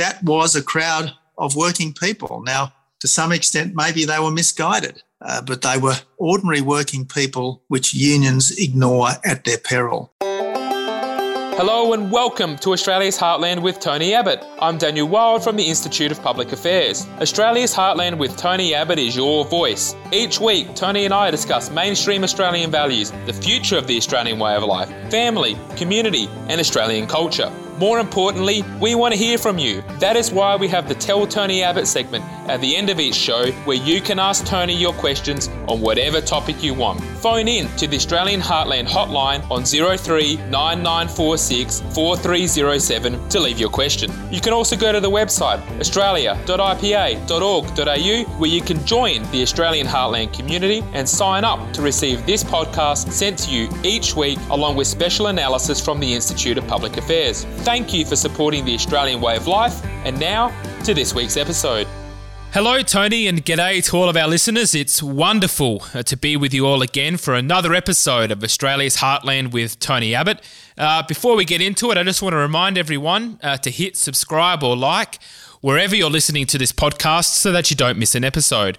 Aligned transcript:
that 0.00 0.22
was 0.22 0.56
a 0.56 0.62
crowd 0.62 1.12
of 1.36 1.54
working 1.54 1.92
people. 1.92 2.42
Now, 2.42 2.72
to 3.00 3.08
some 3.08 3.32
extent, 3.32 3.74
maybe 3.74 4.06
they 4.06 4.18
were 4.18 4.30
misguided, 4.30 5.02
uh, 5.20 5.42
but 5.42 5.60
they 5.60 5.76
were 5.76 5.96
ordinary 6.16 6.62
working 6.62 7.06
people 7.06 7.62
which 7.68 7.92
unions 7.92 8.50
ignore 8.58 9.08
at 9.24 9.44
their 9.44 9.58
peril. 9.58 10.12
Hello 10.22 11.92
and 11.92 12.10
welcome 12.10 12.56
to 12.56 12.72
Australia's 12.72 13.18
Heartland 13.18 13.60
with 13.60 13.80
Tony 13.80 14.14
Abbott. 14.14 14.42
I'm 14.62 14.78
Daniel 14.78 15.06
Wild 15.06 15.44
from 15.44 15.56
the 15.56 15.64
Institute 15.64 16.10
of 16.10 16.22
Public 16.22 16.52
Affairs. 16.52 17.06
Australia's 17.20 17.74
Heartland 17.74 18.16
with 18.16 18.34
Tony 18.38 18.72
Abbott 18.74 18.98
is 18.98 19.14
your 19.14 19.44
voice. 19.44 19.94
Each 20.12 20.40
week, 20.40 20.74
Tony 20.74 21.04
and 21.04 21.12
I 21.12 21.30
discuss 21.30 21.70
mainstream 21.70 22.24
Australian 22.24 22.70
values, 22.70 23.10
the 23.26 23.34
future 23.34 23.76
of 23.76 23.86
the 23.86 23.98
Australian 23.98 24.38
way 24.38 24.56
of 24.56 24.62
life, 24.62 24.88
family, 25.10 25.58
community, 25.76 26.26
and 26.48 26.58
Australian 26.58 27.06
culture. 27.06 27.52
More 27.80 27.98
importantly, 27.98 28.62
we 28.78 28.94
want 28.94 29.14
to 29.14 29.18
hear 29.18 29.38
from 29.38 29.56
you. 29.56 29.82
That 30.00 30.14
is 30.14 30.30
why 30.30 30.54
we 30.54 30.68
have 30.68 30.86
the 30.86 30.94
Tell 30.94 31.26
Tony 31.26 31.62
Abbott 31.62 31.86
segment 31.86 32.22
at 32.46 32.60
the 32.60 32.76
end 32.76 32.90
of 32.90 33.00
each 33.00 33.14
show 33.14 33.50
where 33.64 33.78
you 33.78 34.02
can 34.02 34.18
ask 34.18 34.44
Tony 34.44 34.74
your 34.74 34.92
questions 34.92 35.48
on 35.66 35.80
whatever 35.80 36.20
topic 36.20 36.62
you 36.62 36.74
want. 36.74 37.02
Phone 37.22 37.48
in 37.48 37.68
to 37.76 37.86
the 37.86 37.96
Australian 37.96 38.42
Heartland 38.42 38.86
hotline 38.86 39.50
on 39.50 39.64
03 39.64 40.36
9946 40.50 41.80
4307 41.94 43.28
to 43.30 43.40
leave 43.40 43.58
your 43.58 43.70
question. 43.70 44.12
You 44.30 44.42
can 44.42 44.52
also 44.52 44.76
go 44.76 44.92
to 44.92 45.00
the 45.00 45.10
website 45.10 45.62
australia.ipa.org.au 45.80 48.38
where 48.38 48.50
you 48.50 48.60
can 48.60 48.84
join 48.84 49.22
the 49.30 49.40
Australian 49.40 49.86
Heartland 49.86 50.34
community 50.34 50.82
and 50.92 51.08
sign 51.08 51.44
up 51.44 51.72
to 51.72 51.80
receive 51.80 52.26
this 52.26 52.44
podcast 52.44 53.10
sent 53.10 53.38
to 53.38 53.50
you 53.50 53.70
each 53.84 54.14
week 54.14 54.38
along 54.50 54.76
with 54.76 54.86
special 54.86 55.28
analysis 55.28 55.82
from 55.82 55.98
the 55.98 56.12
Institute 56.12 56.58
of 56.58 56.66
Public 56.66 56.98
Affairs. 56.98 57.46
Thank 57.70 57.94
you 57.94 58.04
for 58.04 58.16
supporting 58.16 58.64
the 58.64 58.74
Australian 58.74 59.20
way 59.20 59.36
of 59.36 59.46
life. 59.46 59.80
And 60.04 60.18
now 60.18 60.48
to 60.82 60.92
this 60.92 61.14
week's 61.14 61.36
episode. 61.36 61.86
Hello, 62.52 62.82
Tony, 62.82 63.28
and 63.28 63.46
g'day 63.46 63.80
to 63.84 63.96
all 63.96 64.08
of 64.08 64.16
our 64.16 64.26
listeners. 64.26 64.74
It's 64.74 65.00
wonderful 65.00 65.84
uh, 65.94 66.02
to 66.02 66.16
be 66.16 66.36
with 66.36 66.52
you 66.52 66.66
all 66.66 66.82
again 66.82 67.16
for 67.16 67.32
another 67.32 67.72
episode 67.72 68.32
of 68.32 68.42
Australia's 68.42 68.96
Heartland 68.96 69.52
with 69.52 69.78
Tony 69.78 70.16
Abbott. 70.16 70.42
Uh, 70.76 71.04
before 71.04 71.36
we 71.36 71.44
get 71.44 71.60
into 71.60 71.92
it, 71.92 71.96
I 71.96 72.02
just 72.02 72.22
want 72.22 72.32
to 72.32 72.38
remind 72.38 72.76
everyone 72.76 73.38
uh, 73.40 73.56
to 73.58 73.70
hit 73.70 73.96
subscribe 73.96 74.64
or 74.64 74.76
like 74.76 75.20
wherever 75.60 75.94
you're 75.94 76.10
listening 76.10 76.46
to 76.46 76.58
this 76.58 76.72
podcast 76.72 77.26
so 77.26 77.52
that 77.52 77.70
you 77.70 77.76
don't 77.76 77.98
miss 77.98 78.16
an 78.16 78.24
episode. 78.24 78.78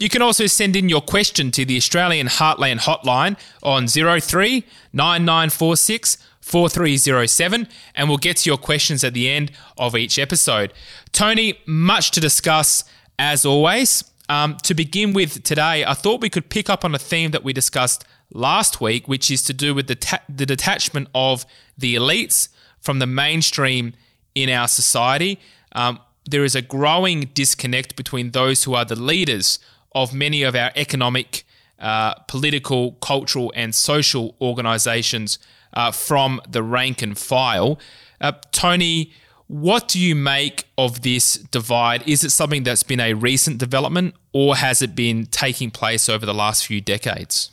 You 0.00 0.08
can 0.08 0.20
also 0.20 0.46
send 0.46 0.74
in 0.74 0.88
your 0.88 1.00
question 1.00 1.52
to 1.52 1.64
the 1.64 1.76
Australian 1.76 2.26
Heartland 2.26 2.80
hotline 2.80 3.38
on 3.62 3.86
03 3.86 4.64
9946 4.92 6.18
4307 6.42 7.68
and 7.94 8.08
we'll 8.08 8.18
get 8.18 8.36
to 8.38 8.50
your 8.50 8.58
questions 8.58 9.02
at 9.02 9.14
the 9.14 9.30
end 9.30 9.52
of 9.78 9.96
each 9.96 10.18
episode. 10.18 10.72
Tony, 11.12 11.58
much 11.66 12.10
to 12.10 12.20
discuss 12.20 12.84
as 13.18 13.46
always. 13.46 14.04
Um, 14.28 14.56
to 14.62 14.74
begin 14.74 15.12
with 15.12 15.42
today, 15.42 15.84
I 15.84 15.94
thought 15.94 16.20
we 16.20 16.30
could 16.30 16.48
pick 16.48 16.70
up 16.70 16.84
on 16.84 16.94
a 16.94 16.98
theme 16.98 17.32
that 17.32 17.44
we 17.44 17.52
discussed 17.52 18.04
last 18.32 18.80
week, 18.80 19.06
which 19.08 19.30
is 19.30 19.42
to 19.44 19.52
do 19.52 19.74
with 19.74 19.86
the, 19.88 19.94
ta- 19.94 20.22
the 20.28 20.46
detachment 20.46 21.08
of 21.14 21.44
the 21.76 21.94
elites 21.94 22.48
from 22.80 22.98
the 22.98 23.06
mainstream 23.06 23.94
in 24.34 24.48
our 24.48 24.68
society. 24.68 25.38
Um, 25.72 26.00
there 26.28 26.44
is 26.44 26.54
a 26.54 26.62
growing 26.62 27.30
disconnect 27.34 27.96
between 27.96 28.30
those 28.30 28.64
who 28.64 28.74
are 28.74 28.84
the 28.84 28.96
leaders 28.96 29.58
of 29.94 30.14
many 30.14 30.42
of 30.42 30.54
our 30.54 30.70
economic, 30.76 31.44
uh, 31.78 32.14
political, 32.26 32.92
cultural, 32.92 33.52
and 33.54 33.74
social 33.74 34.34
organizations 34.40 35.38
uh, 35.74 35.90
from 35.90 36.40
the 36.48 36.62
rank 36.62 37.02
and 37.02 37.18
file. 37.18 37.78
Uh, 38.20 38.32
Tony, 38.52 39.12
what 39.48 39.88
do 39.88 40.00
you 40.00 40.14
make 40.14 40.64
of 40.78 41.02
this 41.02 41.34
divide? 41.34 42.06
Is 42.08 42.24
it 42.24 42.30
something 42.30 42.62
that's 42.62 42.82
been 42.82 43.00
a 43.00 43.14
recent 43.14 43.58
development 43.58 44.14
or 44.32 44.56
has 44.56 44.80
it 44.80 44.94
been 44.94 45.26
taking 45.26 45.70
place 45.70 46.08
over 46.08 46.24
the 46.24 46.34
last 46.34 46.66
few 46.66 46.80
decades? 46.80 47.50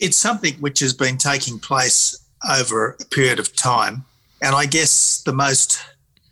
It's 0.00 0.16
something 0.16 0.54
which 0.54 0.80
has 0.80 0.92
been 0.92 1.16
taking 1.16 1.58
place 1.58 2.24
over 2.50 2.96
a 3.00 3.04
period 3.04 3.38
of 3.38 3.54
time. 3.54 4.04
And 4.42 4.54
I 4.54 4.66
guess 4.66 5.22
the 5.22 5.32
most 5.32 5.80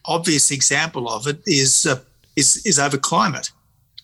obvious 0.05 0.51
example 0.51 1.09
of 1.09 1.27
it 1.27 1.41
is, 1.47 1.87
uh, 1.87 2.01
is, 2.37 2.65
is 2.65 2.79
over 2.79 2.97
climate. 2.97 3.51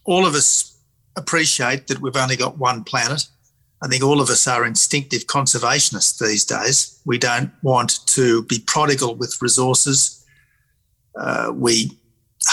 All 0.04 0.26
of 0.26 0.34
us 0.34 0.76
appreciate 1.16 1.86
that 1.86 2.00
we've 2.00 2.16
only 2.16 2.36
got 2.36 2.58
one 2.58 2.84
planet 2.84 3.26
I 3.82 3.88
think 3.88 4.04
all 4.04 4.20
of 4.20 4.31
us 4.31 4.47
are 4.47 4.65
instinctive 4.65 5.26
conservationists 5.26 6.19
these 6.19 6.44
days. 6.44 7.00
We 7.04 7.19
don't 7.19 7.50
want 7.62 8.06
to 8.06 8.44
be 8.44 8.60
prodigal 8.60 9.16
with 9.16 9.43
resources. 9.43 10.25
Uh, 11.19 11.53
we 11.53 11.98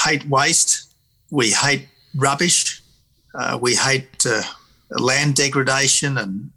hate 0.03 0.27
waste. 0.27 0.91
We 1.29 1.51
hate 1.51 1.87
rubbish. 2.15 2.81
Uh, 3.35 3.59
we 3.61 3.75
hate 3.75 4.25
uh, 4.25 4.41
land 4.89 5.35
degradation 5.35 6.17
and 6.17 6.49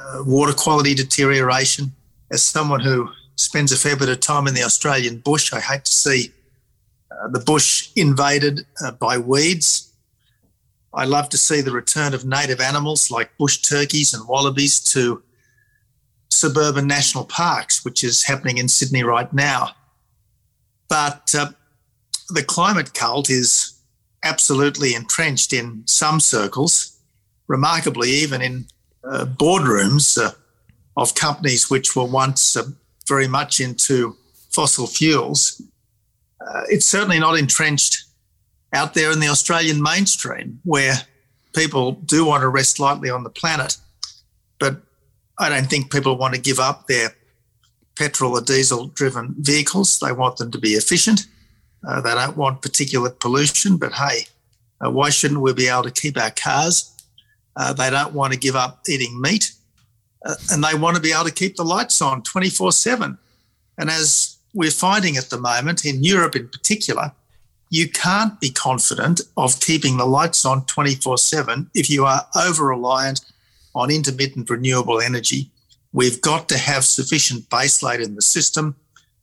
uh, 0.00 0.24
water 0.24 0.54
quality 0.54 0.94
deterioration. 0.94 1.92
As 2.32 2.42
someone 2.42 2.80
who 2.80 3.10
spends 3.36 3.72
a 3.72 3.76
fair 3.76 3.96
bit 3.96 4.08
of 4.08 4.20
time 4.20 4.46
in 4.46 4.54
the 4.54 4.62
Australian 4.62 5.18
bush, 5.18 5.52
I 5.52 5.60
hate 5.60 5.84
to 5.84 5.92
see 5.92 6.32
uh, 7.10 7.28
the 7.28 7.40
bush 7.40 7.90
invaded 7.94 8.64
uh, 8.82 8.92
by 8.92 9.18
weeds 9.18 9.92
I 10.94 11.04
love 11.04 11.28
to 11.30 11.38
see 11.38 11.60
the 11.60 11.72
return 11.72 12.14
of 12.14 12.24
native 12.24 12.60
animals 12.60 13.10
like 13.10 13.36
bush 13.36 13.58
turkeys 13.58 14.14
and 14.14 14.28
wallabies 14.28 14.78
to 14.92 15.22
suburban 16.30 16.86
national 16.86 17.24
parks, 17.24 17.84
which 17.84 18.04
is 18.04 18.24
happening 18.24 18.58
in 18.58 18.68
Sydney 18.68 19.02
right 19.02 19.32
now. 19.32 19.70
But 20.88 21.34
uh, 21.36 21.52
the 22.28 22.42
climate 22.42 22.94
cult 22.94 23.28
is 23.28 23.78
absolutely 24.22 24.94
entrenched 24.94 25.52
in 25.52 25.82
some 25.86 26.20
circles, 26.20 26.98
remarkably, 27.46 28.10
even 28.10 28.40
in 28.40 28.66
uh, 29.04 29.26
boardrooms 29.26 30.18
uh, 30.22 30.32
of 30.96 31.14
companies 31.14 31.68
which 31.68 31.94
were 31.96 32.04
once 32.04 32.56
uh, 32.56 32.64
very 33.06 33.28
much 33.28 33.60
into 33.60 34.16
fossil 34.50 34.86
fuels. 34.86 35.60
Uh, 36.40 36.62
it's 36.68 36.86
certainly 36.86 37.18
not 37.18 37.38
entrenched 37.38 38.03
out 38.74 38.94
there 38.94 39.12
in 39.12 39.20
the 39.20 39.28
Australian 39.28 39.82
mainstream 39.82 40.60
where 40.64 40.94
people 41.54 41.92
do 41.92 42.26
want 42.26 42.42
to 42.42 42.48
rest 42.48 42.80
lightly 42.80 43.10
on 43.10 43.22
the 43.22 43.30
planet, 43.30 43.76
but 44.58 44.82
I 45.38 45.48
don't 45.48 45.68
think 45.68 45.92
people 45.92 46.16
want 46.16 46.34
to 46.34 46.40
give 46.40 46.58
up 46.58 46.86
their 46.86 47.14
petrol 47.96 48.36
or 48.36 48.40
diesel 48.40 48.88
driven 48.88 49.34
vehicles. 49.38 49.98
They 49.98 50.12
want 50.12 50.36
them 50.36 50.50
to 50.50 50.58
be 50.58 50.70
efficient. 50.70 51.26
Uh, 51.86 52.00
they 52.00 52.14
don't 52.14 52.36
want 52.36 52.62
particulate 52.62 53.20
pollution, 53.20 53.76
but 53.76 53.92
hey, 53.92 54.26
uh, 54.84 54.90
why 54.90 55.10
shouldn't 55.10 55.40
we 55.40 55.52
be 55.52 55.68
able 55.68 55.84
to 55.84 55.90
keep 55.90 56.18
our 56.18 56.30
cars? 56.30 56.90
Uh, 57.56 57.72
they 57.72 57.90
don't 57.90 58.14
want 58.14 58.32
to 58.32 58.38
give 58.38 58.56
up 58.56 58.80
eating 58.88 59.20
meat 59.20 59.52
uh, 60.24 60.34
and 60.50 60.64
they 60.64 60.74
want 60.74 60.96
to 60.96 61.02
be 61.02 61.12
able 61.12 61.24
to 61.24 61.32
keep 61.32 61.56
the 61.56 61.64
lights 61.64 62.00
on 62.00 62.22
24 62.22 62.72
7. 62.72 63.18
And 63.78 63.90
as 63.90 64.36
we're 64.54 64.70
finding 64.70 65.16
at 65.16 65.30
the 65.30 65.38
moment, 65.38 65.84
in 65.84 66.02
Europe 66.02 66.36
in 66.36 66.48
particular, 66.48 67.12
you 67.70 67.88
can't 67.88 68.38
be 68.40 68.50
confident 68.50 69.20
of 69.36 69.60
keeping 69.60 69.96
the 69.96 70.06
lights 70.06 70.44
on 70.44 70.64
24 70.66 71.18
7 71.18 71.70
if 71.74 71.90
you 71.90 72.04
are 72.04 72.26
over 72.36 72.66
reliant 72.66 73.20
on 73.74 73.90
intermittent 73.90 74.48
renewable 74.48 75.00
energy. 75.00 75.50
We've 75.92 76.20
got 76.20 76.48
to 76.48 76.58
have 76.58 76.84
sufficient 76.84 77.48
baseload 77.50 78.02
in 78.02 78.14
the 78.14 78.22
system, 78.22 78.76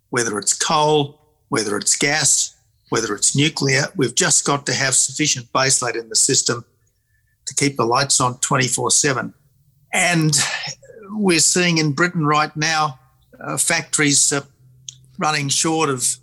whether 0.09 0.38
it's 0.38 0.57
coal, 0.57 1.19
whether 1.50 1.78
it's 1.78 1.97
gas, 1.97 2.56
whether 2.90 3.13
it's 3.13 3.35
nuclear. 3.35 3.85
We've 3.96 4.16
just 4.16 4.46
got 4.46 4.66
to 4.66 4.73
have 4.73 4.96
sufficient 4.96 5.52
baseload 5.53 5.96
in 5.96 6.09
the 6.09 6.16
system 6.16 6.66
to 7.46 7.56
keep 7.56 7.78
the 7.78 7.85
lights 7.85 8.19
on 8.19 8.38
24 8.40 8.91
7. 8.91 9.34
And 9.94 10.34
we're 11.09 11.40
seeing 11.40 11.78
in 11.78 11.91
Britain 11.91 12.25
right 12.25 12.56
now 12.56 13.00
uh, 13.40 13.58
factories 13.58 14.31
uh, 14.31 14.41
running 15.18 15.50
short 15.50 15.90
of 15.90 16.18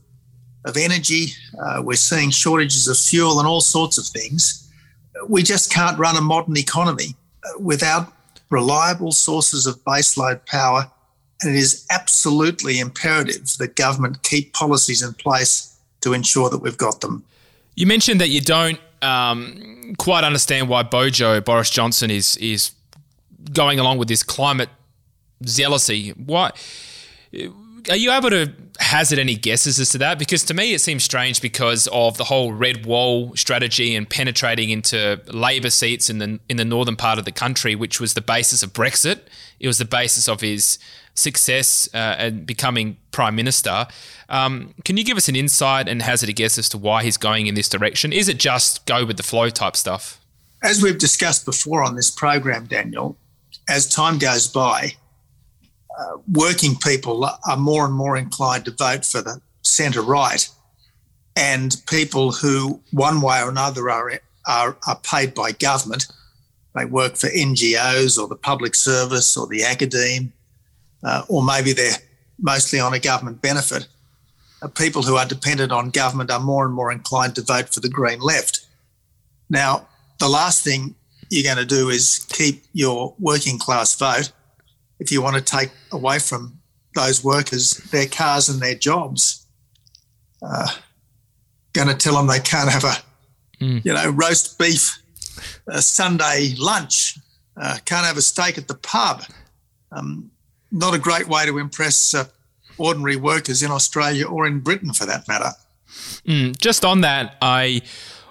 of 0.68 0.76
energy. 0.76 1.32
Uh, 1.60 1.82
we're 1.84 1.96
seeing 1.96 2.30
shortages 2.30 2.86
of 2.86 2.96
fuel 2.96 3.38
and 3.38 3.48
all 3.48 3.60
sorts 3.60 3.98
of 3.98 4.06
things. 4.06 4.70
We 5.28 5.42
just 5.42 5.72
can't 5.72 5.98
run 5.98 6.16
a 6.16 6.20
modern 6.20 6.56
economy 6.56 7.16
uh, 7.44 7.58
without 7.58 8.12
reliable 8.50 9.12
sources 9.12 9.66
of 9.66 9.82
baseload 9.84 10.44
power. 10.46 10.90
And 11.42 11.54
it 11.54 11.58
is 11.58 11.86
absolutely 11.90 12.80
imperative 12.80 13.56
that 13.58 13.76
government 13.76 14.22
keep 14.22 14.52
policies 14.52 15.02
in 15.02 15.14
place 15.14 15.76
to 16.00 16.12
ensure 16.12 16.50
that 16.50 16.58
we've 16.58 16.76
got 16.76 17.00
them. 17.00 17.24
You 17.74 17.86
mentioned 17.86 18.20
that 18.20 18.28
you 18.28 18.40
don't 18.40 18.80
um, 19.02 19.94
quite 19.98 20.24
understand 20.24 20.68
why 20.68 20.82
Bojo 20.82 21.40
Boris 21.40 21.70
Johnson 21.70 22.10
is 22.10 22.36
is 22.38 22.72
going 23.52 23.78
along 23.78 23.98
with 23.98 24.08
this 24.08 24.24
climate 24.24 24.68
zealousy. 25.44 26.16
Why? 26.16 26.50
Are 27.88 27.96
you 27.96 28.10
able 28.10 28.30
to 28.30 28.52
hazard 28.78 29.18
any 29.18 29.36
guesses 29.36 29.78
as 29.80 29.90
to 29.90 29.98
that? 29.98 30.18
Because 30.18 30.44
to 30.44 30.54
me, 30.54 30.72
it 30.72 30.80
seems 30.80 31.04
strange 31.04 31.42
because 31.42 31.88
of 31.88 32.16
the 32.16 32.24
whole 32.24 32.52
red 32.52 32.86
wall 32.86 33.34
strategy 33.36 33.94
and 33.94 34.08
penetrating 34.08 34.70
into 34.70 35.20
Labor 35.26 35.70
seats 35.70 36.08
in 36.08 36.18
the 36.18 36.40
in 36.48 36.56
the 36.56 36.64
northern 36.64 36.96
part 36.96 37.18
of 37.18 37.24
the 37.24 37.32
country, 37.32 37.74
which 37.74 38.00
was 38.00 38.14
the 38.14 38.20
basis 38.20 38.62
of 38.62 38.72
Brexit. 38.72 39.20
It 39.60 39.66
was 39.66 39.78
the 39.78 39.84
basis 39.84 40.28
of 40.28 40.40
his 40.40 40.78
success 41.14 41.88
uh, 41.92 42.14
and 42.18 42.46
becoming 42.46 42.96
prime 43.10 43.34
minister. 43.34 43.86
Um, 44.28 44.74
can 44.84 44.96
you 44.96 45.04
give 45.04 45.16
us 45.16 45.28
an 45.28 45.36
insight 45.36 45.88
and 45.88 46.00
hazard 46.02 46.28
a 46.28 46.32
guess 46.32 46.58
as 46.58 46.68
to 46.70 46.78
why 46.78 47.02
he's 47.02 47.16
going 47.16 47.46
in 47.46 47.54
this 47.54 47.68
direction? 47.68 48.12
Is 48.12 48.28
it 48.28 48.38
just 48.38 48.86
go 48.86 49.04
with 49.04 49.16
the 49.16 49.22
flow 49.22 49.50
type 49.50 49.76
stuff? 49.76 50.20
As 50.62 50.82
we've 50.82 50.98
discussed 50.98 51.44
before 51.44 51.82
on 51.82 51.96
this 51.96 52.10
program, 52.10 52.66
Daniel, 52.66 53.16
as 53.68 53.88
time 53.88 54.18
goes 54.18 54.46
by, 54.48 54.92
working 56.32 56.76
people 56.76 57.24
are 57.24 57.56
more 57.56 57.84
and 57.84 57.94
more 57.94 58.16
inclined 58.16 58.64
to 58.66 58.70
vote 58.70 59.04
for 59.04 59.22
the 59.22 59.40
centre 59.62 60.02
right, 60.02 60.48
and 61.36 61.76
people 61.88 62.32
who, 62.32 62.80
one 62.90 63.20
way 63.20 63.40
or 63.40 63.48
another, 63.48 63.90
are, 63.90 64.20
are, 64.46 64.76
are 64.86 65.00
paid 65.02 65.34
by 65.34 65.52
government. 65.52 66.06
They 66.74 66.84
work 66.84 67.16
for 67.16 67.28
NGOs 67.28 68.18
or 68.20 68.28
the 68.28 68.36
public 68.36 68.74
service 68.74 69.36
or 69.36 69.46
the 69.46 69.64
academe, 69.64 70.32
uh, 71.02 71.22
or 71.28 71.42
maybe 71.44 71.72
they're 71.72 71.96
mostly 72.40 72.80
on 72.80 72.94
a 72.94 72.98
government 72.98 73.42
benefit. 73.42 73.86
Uh, 74.62 74.68
people 74.68 75.02
who 75.02 75.16
are 75.16 75.26
dependent 75.26 75.72
on 75.72 75.90
government 75.90 76.30
are 76.30 76.40
more 76.40 76.64
and 76.64 76.74
more 76.74 76.90
inclined 76.90 77.34
to 77.36 77.42
vote 77.42 77.72
for 77.72 77.80
the 77.80 77.88
Green 77.88 78.20
left. 78.20 78.66
Now, 79.48 79.88
the 80.18 80.28
last 80.28 80.64
thing 80.64 80.94
you're 81.30 81.54
going 81.54 81.64
to 81.68 81.74
do 81.74 81.88
is 81.88 82.26
keep 82.30 82.64
your 82.72 83.14
working 83.18 83.58
class 83.58 83.94
vote 83.94 84.32
if 85.00 85.12
you 85.12 85.22
want 85.22 85.36
to 85.36 85.42
take 85.42 85.70
away 85.92 86.18
from 86.18 86.58
those 86.94 87.22
workers 87.22 87.74
their 87.90 88.06
cars 88.06 88.48
and 88.48 88.60
their 88.60 88.74
jobs. 88.74 89.46
Uh, 90.42 90.68
going 91.72 91.88
to 91.88 91.94
tell 91.94 92.14
them 92.14 92.26
they 92.26 92.40
can't 92.40 92.70
have 92.70 92.84
a, 92.84 92.94
mm. 93.62 93.84
you 93.84 93.92
know, 93.92 94.10
roast 94.10 94.58
beef 94.58 94.98
a 95.68 95.82
Sunday 95.82 96.54
lunch, 96.58 97.18
uh, 97.56 97.78
can't 97.84 98.06
have 98.06 98.16
a 98.16 98.22
steak 98.22 98.58
at 98.58 98.68
the 98.68 98.74
pub. 98.74 99.22
Um, 99.92 100.30
not 100.70 100.94
a 100.94 100.98
great 100.98 101.28
way 101.28 101.46
to 101.46 101.58
impress 101.58 102.14
uh, 102.14 102.24
ordinary 102.76 103.16
workers 103.16 103.62
in 103.62 103.70
Australia 103.70 104.26
or 104.26 104.46
in 104.46 104.60
Britain 104.60 104.92
for 104.92 105.06
that 105.06 105.26
matter. 105.28 105.50
Mm, 106.26 106.58
just 106.58 106.84
on 106.84 107.00
that, 107.00 107.36
I 107.40 107.82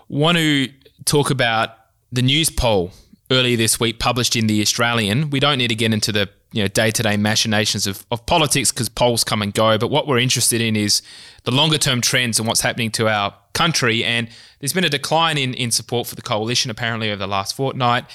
want 0.07 0.37
to 0.37 0.69
talk 1.05 1.29
about 1.29 1.71
the 2.11 2.21
Newspoll 2.21 2.91
earlier 3.31 3.57
this 3.57 3.79
week 3.79 3.99
published 3.99 4.35
in 4.35 4.47
the 4.47 4.61
Australian. 4.61 5.29
We 5.29 5.39
don't 5.39 5.57
need 5.57 5.69
to 5.69 5.75
get 5.75 5.91
into 5.91 6.11
the 6.11 6.29
you 6.51 6.63
know 6.63 6.67
day-to-day 6.67 7.17
machinations 7.17 7.87
of, 7.87 8.05
of 8.11 8.25
politics 8.25 8.71
because 8.71 8.89
polls 8.89 9.23
come 9.23 9.41
and 9.41 9.53
go. 9.53 9.77
But 9.77 9.89
what 9.89 10.07
we're 10.07 10.19
interested 10.19 10.61
in 10.61 10.75
is 10.75 11.01
the 11.43 11.51
longer 11.51 11.77
term 11.77 12.01
trends 12.01 12.39
and 12.39 12.47
what's 12.47 12.61
happening 12.61 12.91
to 12.91 13.07
our 13.07 13.33
country. 13.53 14.03
And 14.03 14.29
there's 14.59 14.73
been 14.73 14.85
a 14.85 14.89
decline 14.89 15.37
in, 15.37 15.53
in 15.53 15.71
support 15.71 16.07
for 16.07 16.15
the 16.15 16.21
coalition 16.21 16.71
apparently 16.71 17.09
over 17.09 17.19
the 17.19 17.27
last 17.27 17.55
fortnight. 17.55 18.05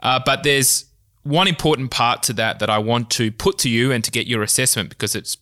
Uh, 0.00 0.20
but 0.24 0.42
there's 0.42 0.86
one 1.22 1.48
important 1.48 1.90
part 1.90 2.22
to 2.22 2.32
that 2.32 2.60
that 2.60 2.70
i 2.70 2.78
want 2.78 3.10
to 3.10 3.32
put 3.32 3.58
to 3.58 3.68
you 3.68 3.90
and 3.90 4.04
to 4.04 4.12
get 4.12 4.28
your 4.28 4.44
assessment 4.44 4.88
because 4.88 5.16
it 5.16 5.36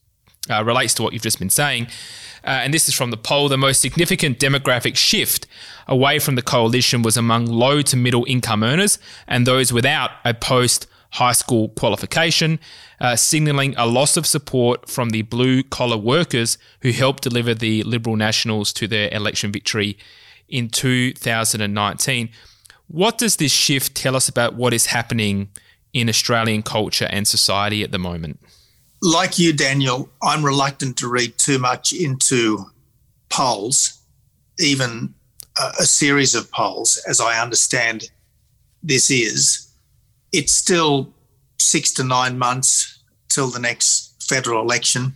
uh, 0.51 0.65
relates 0.65 0.95
to 0.95 1.03
what 1.03 1.13
you've 1.13 1.23
just 1.23 1.39
been 1.39 1.51
saying. 1.51 1.87
Uh, 2.43 2.61
and 2.63 2.75
this 2.75 2.89
is 2.89 2.95
from 2.95 3.11
the 3.11 3.17
poll, 3.17 3.49
the 3.49 3.57
most 3.57 3.81
significant 3.81 4.39
demographic 4.39 4.97
shift 4.97 5.47
away 5.89 6.19
from 6.19 6.35
the 6.35 6.43
coalition 6.43 7.03
was 7.03 7.17
among 7.17 7.47
low 7.47 7.81
to 7.81 7.97
middle 7.97 8.25
income 8.29 8.63
earners 8.63 8.99
and 9.27 9.47
those 9.47 9.73
without 9.73 10.11
a 10.25 10.35
post 10.35 10.87
high 11.15 11.33
school 11.33 11.71
qualification, 11.71 12.61
uh, 13.01 13.17
signalling 13.17 13.75
a 13.77 13.87
loss 13.87 14.17
of 14.17 14.27
support 14.27 14.89
from 14.89 15.11
the 15.11 15.23
blue 15.23 15.63
collar 15.63 15.97
workers 15.97 16.59
who 16.83 16.91
helped 16.93 17.23
deliver 17.23 17.55
the 17.55 17.83
Liberal 17.83 18.17
Nationals 18.17 18.73
to 18.73 18.87
their 18.87 19.09
election 19.13 19.51
victory 19.51 19.99
in 20.49 20.69
2019. 20.69 22.29
What 22.87 23.19
does 23.19 23.37
this 23.37 23.53
shift 23.53 23.95
tell 23.95 24.15
us 24.15 24.29
about 24.29 24.55
what 24.55 24.73
is 24.73 24.87
happening 24.87 25.49
in 25.93 26.09
Australian 26.09 26.63
culture 26.63 27.09
and 27.11 27.27
society 27.27 27.83
at 27.83 27.93
the 27.93 27.99
moment? 27.99 28.39
like 29.05 29.39
you, 29.39 29.53
Daniel, 29.53 30.09
I'm 30.23 30.45
reluctant 30.45 30.97
to 30.99 31.09
read 31.09 31.37
too 31.37 31.59
much 31.59 31.93
into 31.93 32.65
polls, 33.29 34.01
even 34.59 35.15
a, 35.61 35.73
a 35.81 35.85
series 35.85 36.35
of 36.35 36.51
polls, 36.51 37.01
as 37.07 37.21
I 37.21 37.41
understand 37.41 38.11
this 38.83 39.11
is. 39.11 39.64
It's 40.35 40.53
still 40.53 41.15
six 41.61 41.93
to 41.93 42.05
nine 42.05 42.39
months 42.39 42.99
till 43.29 43.49
the 43.51 43.61
next 43.61 44.27
federal 44.29 44.61
election, 44.61 45.15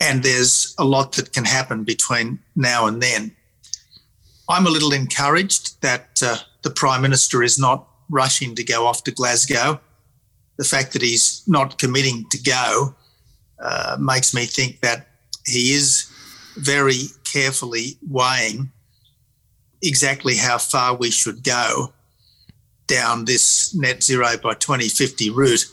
and 0.00 0.22
there's 0.22 0.74
a 0.76 0.84
lot 0.84 1.12
that 1.12 1.32
can 1.32 1.44
happen 1.44 1.84
between 1.84 2.40
now 2.56 2.86
and 2.86 3.00
then. 3.00 3.36
I'm 4.48 4.66
a 4.66 4.70
little 4.70 4.92
encouraged 4.92 5.80
that 5.82 6.20
uh, 6.20 6.38
the 6.62 6.70
Prime 6.70 7.00
Minister 7.00 7.44
is 7.44 7.58
not 7.58 7.86
rushing 8.10 8.54
to 8.56 8.64
go 8.64 8.86
off 8.86 9.04
to 9.04 9.12
Glasgow 9.12 9.80
the 10.58 10.64
fact 10.64 10.92
that 10.92 11.02
he's 11.02 11.42
not 11.46 11.78
committing 11.78 12.26
to 12.30 12.42
go 12.42 12.94
uh, 13.62 13.96
makes 13.98 14.34
me 14.34 14.44
think 14.44 14.80
that 14.80 15.06
he 15.46 15.72
is 15.72 16.10
very 16.56 17.04
carefully 17.32 17.96
weighing 18.08 18.70
exactly 19.80 20.36
how 20.36 20.58
far 20.58 20.96
we 20.96 21.10
should 21.10 21.44
go 21.44 21.92
down 22.88 23.24
this 23.24 23.74
net 23.74 24.02
zero 24.02 24.36
by 24.42 24.54
2050 24.54 25.30
route. 25.30 25.66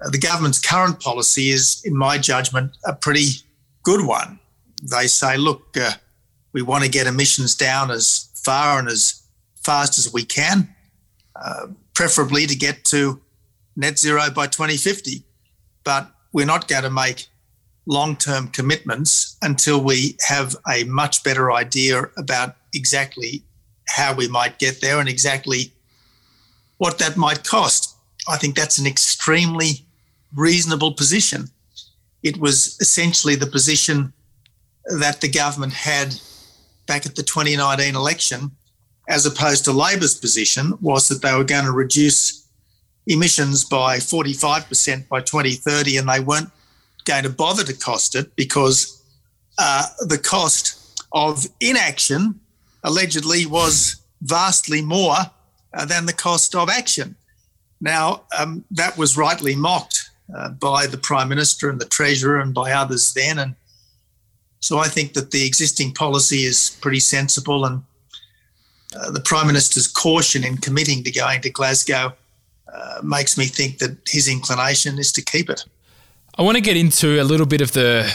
Uh, 0.00 0.10
the 0.10 0.18
government's 0.18 0.60
current 0.60 1.00
policy 1.00 1.50
is, 1.50 1.82
in 1.84 1.96
my 1.96 2.18
judgment, 2.18 2.76
a 2.84 2.94
pretty 2.94 3.42
good 3.82 4.06
one. 4.06 4.38
They 4.82 5.06
say, 5.06 5.36
look, 5.36 5.76
uh, 5.76 5.92
we 6.52 6.62
want 6.62 6.84
to 6.84 6.90
get 6.90 7.06
emissions 7.06 7.54
down 7.54 7.90
as 7.90 8.30
far 8.34 8.78
and 8.78 8.88
as 8.88 9.22
fast 9.56 9.98
as 9.98 10.12
we 10.12 10.24
can, 10.24 10.68
uh, 11.34 11.66
preferably 11.94 12.46
to 12.46 12.54
get 12.54 12.84
to 12.86 13.20
net 13.76 13.98
zero 13.98 14.30
by 14.30 14.46
2050. 14.46 15.22
But 15.84 16.10
we're 16.32 16.46
not 16.46 16.68
going 16.68 16.82
to 16.82 16.90
make 16.90 17.26
long 17.86 18.16
term 18.16 18.48
commitments 18.48 19.36
until 19.42 19.82
we 19.82 20.16
have 20.26 20.56
a 20.70 20.84
much 20.84 21.22
better 21.22 21.52
idea 21.52 22.02
about 22.16 22.56
exactly 22.74 23.42
how 23.88 24.14
we 24.14 24.28
might 24.28 24.58
get 24.58 24.80
there 24.80 24.98
and 24.98 25.08
exactly 25.08 25.72
what 26.78 26.98
that 26.98 27.16
might 27.16 27.44
cost. 27.44 27.96
I 28.28 28.36
think 28.36 28.56
that's 28.56 28.78
an 28.78 28.86
extremely 28.86 29.84
reasonable 30.34 30.92
position. 30.92 31.50
It 32.22 32.38
was 32.38 32.78
essentially 32.80 33.36
the 33.36 33.46
position 33.46 34.12
that 34.86 35.20
the 35.20 35.28
government 35.28 35.72
had 35.72 36.14
back 36.86 37.06
at 37.06 37.16
the 37.16 37.22
2019 37.22 37.94
election, 37.94 38.50
as 39.08 39.26
opposed 39.26 39.64
to 39.64 39.72
Labor's 39.72 40.14
position, 40.14 40.74
was 40.80 41.08
that 41.08 41.22
they 41.22 41.34
were 41.34 41.44
going 41.44 41.64
to 41.64 41.72
reduce 41.72 42.46
emissions 43.06 43.64
by 43.64 43.98
45% 43.98 45.08
by 45.08 45.20
2030, 45.20 45.98
and 45.98 46.08
they 46.08 46.20
weren't 46.20 46.50
going 47.04 47.24
to 47.24 47.30
bother 47.30 47.64
to 47.64 47.74
cost 47.74 48.14
it 48.14 48.34
because 48.34 49.02
uh, 49.58 49.86
the 50.06 50.18
cost 50.18 50.80
of 51.12 51.46
inaction 51.60 52.40
allegedly 52.82 53.46
was 53.46 53.96
vastly 54.22 54.82
more 54.82 55.16
uh, 55.74 55.84
than 55.84 56.06
the 56.06 56.12
cost 56.12 56.54
of 56.54 56.68
action. 56.70 57.16
Now, 57.80 58.22
um, 58.38 58.64
that 58.70 58.96
was 58.96 59.16
rightly 59.16 59.54
mocked 59.54 60.10
uh, 60.34 60.50
by 60.50 60.86
the 60.86 60.96
Prime 60.96 61.28
Minister 61.28 61.68
and 61.68 61.80
the 61.80 61.84
Treasurer 61.86 62.40
and 62.40 62.54
by 62.54 62.72
others 62.72 63.12
then. 63.12 63.38
And 63.38 63.54
so 64.60 64.78
I 64.78 64.88
think 64.88 65.12
that 65.14 65.30
the 65.30 65.44
existing 65.46 65.92
policy 65.92 66.44
is 66.44 66.78
pretty 66.80 67.00
sensible. 67.00 67.66
And 67.66 67.82
uh, 68.96 69.10
the 69.10 69.20
Prime 69.20 69.46
Minister's 69.46 69.86
caution 69.86 70.44
in 70.44 70.56
committing 70.56 71.04
to 71.04 71.10
going 71.10 71.42
to 71.42 71.50
Glasgow 71.50 72.14
uh, 72.72 73.00
makes 73.02 73.36
me 73.36 73.46
think 73.46 73.78
that 73.78 73.96
his 74.08 74.28
inclination 74.28 74.98
is 74.98 75.12
to 75.12 75.22
keep 75.22 75.50
it. 75.50 75.64
I 76.36 76.42
want 76.42 76.56
to 76.56 76.62
get 76.62 76.76
into 76.76 77.20
a 77.20 77.24
little 77.24 77.46
bit 77.46 77.60
of 77.60 77.72
the 77.72 78.12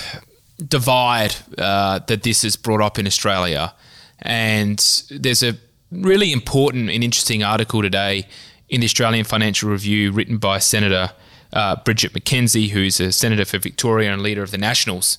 divide 0.68 1.36
uh, 1.58 2.00
that 2.08 2.24
this 2.24 2.42
has 2.42 2.56
brought 2.56 2.82
up 2.82 3.00
in 3.00 3.08
Australia. 3.08 3.74
And 4.22 4.80
there's 5.10 5.44
a 5.44 5.56
really 5.92 6.32
important 6.32 6.90
and 6.90 7.04
interesting 7.04 7.44
article 7.44 7.82
today 7.82 8.28
in 8.70 8.82
the 8.82 8.86
Australian 8.86 9.26
Financial 9.26 9.70
Review 9.70 10.12
written 10.12 10.38
by 10.38 10.60
Senator 10.60 11.12
uh, 11.52 11.76
Bridget 11.84 12.14
McKenzie, 12.14 12.70
who's 12.70 13.00
a 13.00 13.12
senator 13.12 13.46
for 13.46 13.58
Victoria 13.58 14.14
and 14.14 14.22
leader 14.22 14.44
of 14.44 14.52
the 14.52 14.58
Nationals 14.58 15.18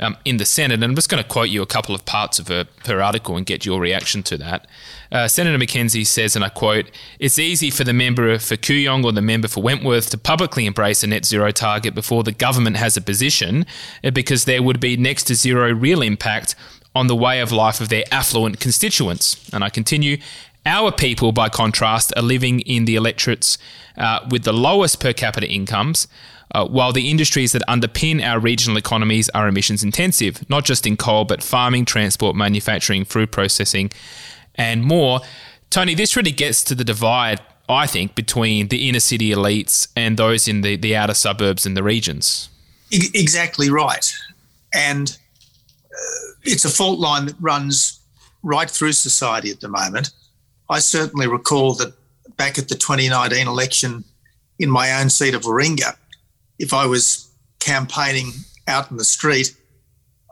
um, 0.00 0.16
in 0.24 0.38
the 0.38 0.44
Senate. 0.44 0.74
And 0.74 0.84
I'm 0.84 0.94
just 0.96 1.08
going 1.08 1.22
to 1.22 1.28
quote 1.28 1.50
you 1.50 1.62
a 1.62 1.66
couple 1.66 1.94
of 1.94 2.04
parts 2.04 2.38
of 2.38 2.48
her, 2.48 2.66
her 2.86 3.00
article 3.00 3.36
and 3.36 3.46
get 3.46 3.64
your 3.64 3.80
reaction 3.80 4.22
to 4.24 4.36
that. 4.38 4.66
Uh, 5.12 5.28
Senator 5.28 5.58
McKenzie 5.58 6.06
says, 6.06 6.34
and 6.34 6.44
I 6.44 6.48
quote, 6.48 6.90
It's 7.20 7.38
easy 7.38 7.70
for 7.70 7.84
the 7.84 7.92
member 7.92 8.38
for 8.38 8.56
Kooyong 8.56 9.04
or 9.04 9.12
the 9.12 9.22
member 9.22 9.46
for 9.46 9.62
Wentworth 9.62 10.10
to 10.10 10.18
publicly 10.18 10.66
embrace 10.66 11.04
a 11.04 11.06
net 11.06 11.24
zero 11.24 11.52
target 11.52 11.94
before 11.94 12.24
the 12.24 12.32
government 12.32 12.76
has 12.76 12.96
a 12.96 13.00
position 13.00 13.64
because 14.12 14.44
there 14.44 14.62
would 14.62 14.80
be 14.80 14.96
next 14.96 15.24
to 15.24 15.34
zero 15.36 15.72
real 15.72 16.02
impact 16.02 16.56
on 16.94 17.06
the 17.06 17.16
way 17.16 17.40
of 17.40 17.52
life 17.52 17.80
of 17.80 17.88
their 17.88 18.04
affluent 18.10 18.60
constituents. 18.60 19.48
And 19.52 19.64
I 19.64 19.70
continue, 19.70 20.18
our 20.66 20.92
people, 20.92 21.32
by 21.32 21.48
contrast, 21.48 22.12
are 22.16 22.22
living 22.22 22.60
in 22.60 22.84
the 22.84 22.96
electorates 22.96 23.58
uh, 23.96 24.26
with 24.30 24.44
the 24.44 24.52
lowest 24.52 25.00
per 25.00 25.12
capita 25.12 25.48
incomes, 25.48 26.06
uh, 26.54 26.66
while 26.66 26.92
the 26.92 27.10
industries 27.10 27.52
that 27.52 27.62
underpin 27.66 28.22
our 28.22 28.38
regional 28.38 28.76
economies 28.76 29.28
are 29.30 29.48
emissions 29.48 29.82
intensive, 29.82 30.48
not 30.50 30.64
just 30.64 30.86
in 30.86 30.96
coal, 30.96 31.24
but 31.24 31.42
farming, 31.42 31.84
transport, 31.84 32.36
manufacturing, 32.36 33.04
food 33.04 33.32
processing, 33.32 33.90
and 34.54 34.84
more. 34.84 35.20
Tony, 35.70 35.94
this 35.94 36.14
really 36.14 36.30
gets 36.32 36.62
to 36.64 36.74
the 36.74 36.84
divide 36.84 37.40
I 37.68 37.86
think, 37.86 38.14
between 38.14 38.68
the 38.68 38.88
inner 38.88 39.00
city 39.00 39.30
elites 39.30 39.88
and 39.96 40.16
those 40.16 40.48
in 40.48 40.60
the, 40.62 40.76
the 40.76 40.96
outer 40.96 41.14
suburbs 41.14 41.64
and 41.64 41.76
the 41.76 41.82
regions. 41.82 42.48
Exactly 42.90 43.70
right. 43.70 44.12
And 44.74 45.16
it's 46.42 46.64
a 46.64 46.70
fault 46.70 46.98
line 46.98 47.26
that 47.26 47.36
runs 47.40 48.00
right 48.42 48.68
through 48.68 48.92
society 48.92 49.50
at 49.50 49.60
the 49.60 49.68
moment. 49.68 50.10
I 50.68 50.78
certainly 50.78 51.26
recall 51.26 51.74
that 51.74 51.94
back 52.36 52.58
at 52.58 52.68
the 52.68 52.74
2019 52.74 53.46
election 53.46 54.04
in 54.58 54.70
my 54.70 54.92
own 55.00 55.10
seat 55.10 55.34
of 55.34 55.42
Warringah, 55.42 55.96
if 56.58 56.72
I 56.72 56.86
was 56.86 57.28
campaigning 57.60 58.32
out 58.68 58.90
in 58.90 58.96
the 58.96 59.04
street, 59.04 59.56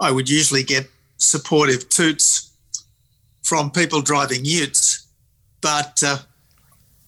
I 0.00 0.11
would 0.11 0.29
usually 0.29 0.62
get 0.62 0.88
supportive 1.19 1.88
toots 1.88 2.52
from 3.43 3.71
people 3.71 4.00
driving 4.00 4.45
utes, 4.45 5.07
but 5.61 6.02
uh, 6.05 6.19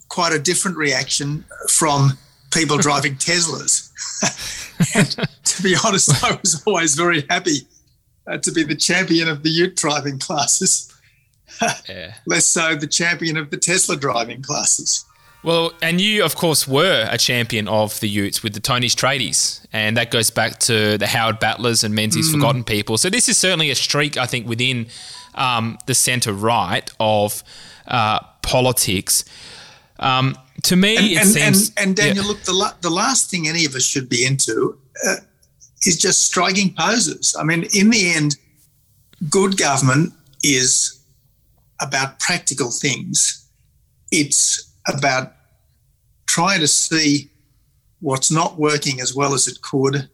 quite 0.08 0.32
a 0.32 0.38
different 0.38 0.76
reaction 0.76 1.44
from 1.70 2.18
people 2.52 2.76
driving 2.76 3.14
Teslas. 3.26 3.90
and 4.96 5.28
to 5.44 5.62
be 5.62 5.76
honest, 5.84 6.22
I 6.24 6.38
was 6.42 6.62
always 6.66 6.94
very 6.94 7.24
happy 7.30 7.66
uh, 8.26 8.38
to 8.38 8.52
be 8.52 8.64
the 8.64 8.74
champion 8.74 9.28
of 9.28 9.42
the 9.42 9.50
ute 9.50 9.76
driving 9.76 10.18
classes. 10.18 10.92
yeah. 11.88 12.14
Less 12.26 12.46
so 12.46 12.74
the 12.74 12.86
champion 12.86 13.36
of 13.36 13.50
the 13.50 13.56
Tesla 13.56 13.96
driving 13.96 14.42
classes. 14.42 15.04
Well, 15.44 15.72
and 15.82 16.00
you, 16.00 16.24
of 16.24 16.36
course, 16.36 16.68
were 16.68 17.06
a 17.10 17.18
champion 17.18 17.66
of 17.66 17.98
the 17.98 18.08
Utes 18.08 18.44
with 18.44 18.54
the 18.54 18.60
Tony's 18.60 18.94
Tradies, 18.94 19.64
and 19.72 19.96
that 19.96 20.12
goes 20.12 20.30
back 20.30 20.60
to 20.60 20.96
the 20.98 21.08
Howard 21.08 21.40
Battlers 21.40 21.82
and 21.82 21.94
Menzies 21.94 22.28
mm. 22.28 22.34
Forgotten 22.34 22.62
People. 22.62 22.96
So 22.96 23.10
this 23.10 23.28
is 23.28 23.38
certainly 23.38 23.70
a 23.70 23.74
streak, 23.74 24.16
I 24.16 24.26
think, 24.26 24.46
within 24.46 24.86
um, 25.34 25.78
the 25.86 25.94
centre 25.94 26.32
right 26.32 26.88
of 27.00 27.42
uh, 27.88 28.20
politics. 28.42 29.24
Um, 29.98 30.36
to 30.62 30.76
me, 30.76 30.96
and, 30.96 31.06
it 31.06 31.16
and, 31.18 31.28
seems. 31.28 31.68
And, 31.70 31.88
and 31.88 31.96
Daniel, 31.96 32.24
yeah. 32.24 32.30
look, 32.30 32.42
the, 32.42 32.52
la- 32.52 32.74
the 32.80 32.90
last 32.90 33.28
thing 33.28 33.48
any 33.48 33.64
of 33.64 33.74
us 33.74 33.84
should 33.84 34.08
be 34.08 34.24
into 34.24 34.78
uh, 35.04 35.16
is 35.86 35.98
just 35.98 36.24
striking 36.24 36.74
poses. 36.74 37.36
I 37.38 37.44
mean, 37.44 37.64
in 37.74 37.90
the 37.90 38.12
end, 38.14 38.36
good 39.28 39.56
government 39.56 40.12
is 40.42 41.00
about 41.80 42.18
practical 42.18 42.70
things. 42.70 43.48
It's 44.10 44.72
about 44.86 45.32
trying 46.26 46.60
to 46.60 46.68
see 46.68 47.30
what's 48.00 48.30
not 48.30 48.58
working 48.58 49.00
as 49.00 49.14
well 49.14 49.34
as 49.34 49.46
it 49.46 49.60
could 49.62 50.08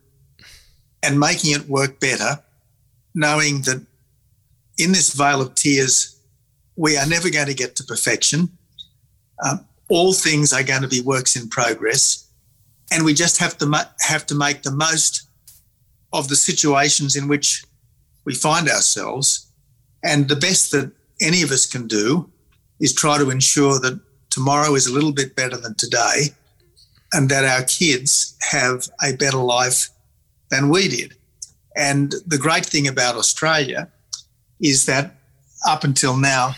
and 1.03 1.21
making 1.21 1.53
it 1.53 1.69
work 1.69 2.01
better, 2.01 2.43
knowing 3.15 3.63
that 3.63 3.85
in 4.79 4.93
this 4.93 5.13
vale 5.13 5.41
of 5.41 5.55
tears, 5.55 6.21
we 6.77 6.97
are 6.97 7.07
never 7.07 7.31
going 7.31 7.47
to 7.47 7.55
get 7.55 7.77
to 7.77 7.85
perfection. 7.85 8.49
Um, 9.45 9.67
all 9.89 10.13
things 10.13 10.53
are 10.53 10.63
going 10.63 10.83
to 10.83 10.89
be 10.89 11.01
works 11.01 11.35
in 11.35 11.49
progress, 11.49 12.29
and 12.93 13.05
we 13.05 13.15
just 13.15 13.39
have 13.39 13.57
to 13.59 13.89
have 14.01 14.27
to 14.27 14.35
make 14.35 14.63
the 14.63 14.71
most 14.71 15.28
of 16.13 16.29
the 16.29 16.37
situations 16.37 17.17
in 17.17 17.29
which 17.29 17.65
we 18.25 18.35
find 18.35 18.69
ourselves. 18.69 19.51
And 20.03 20.29
the 20.29 20.37
best 20.37 20.73
that 20.73 20.93
any 21.21 21.43
of 21.43 21.51
us 21.51 21.67
can 21.67 21.87
do 21.87 22.31
is 22.81 22.93
try 22.93 23.19
to 23.19 23.31
ensure 23.31 23.79
that 23.81 24.01
tomorrow 24.31 24.75
is 24.75 24.87
a 24.87 24.93
little 24.93 25.13
bit 25.13 25.35
better 25.35 25.57
than 25.57 25.75
today 25.75 26.35
and 27.13 27.29
that 27.31 27.45
our 27.45 27.65
kids 27.65 28.37
have 28.51 28.89
a 29.03 29.17
better 29.17 29.39
life 29.39 29.89
than 30.51 30.69
we 30.69 30.89
did. 30.89 31.15
And 31.77 32.15
the 32.27 32.39
great 32.39 32.67
thing 32.67 32.87
about 32.87 33.17
Australia 33.17 33.89
is 34.61 34.87
that 34.87 35.15
up 35.67 35.85
until 35.85 36.17
now, 36.17 36.55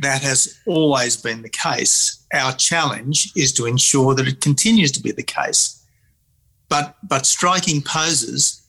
that 0.00 0.22
has 0.22 0.58
always 0.66 1.16
been 1.16 1.42
the 1.42 1.48
case. 1.48 2.24
Our 2.32 2.52
challenge 2.52 3.32
is 3.36 3.52
to 3.54 3.66
ensure 3.66 4.14
that 4.14 4.28
it 4.28 4.40
continues 4.40 4.92
to 4.92 5.02
be 5.02 5.12
the 5.12 5.22
case. 5.22 5.84
But, 6.68 6.96
but 7.02 7.26
striking 7.26 7.82
poses, 7.82 8.59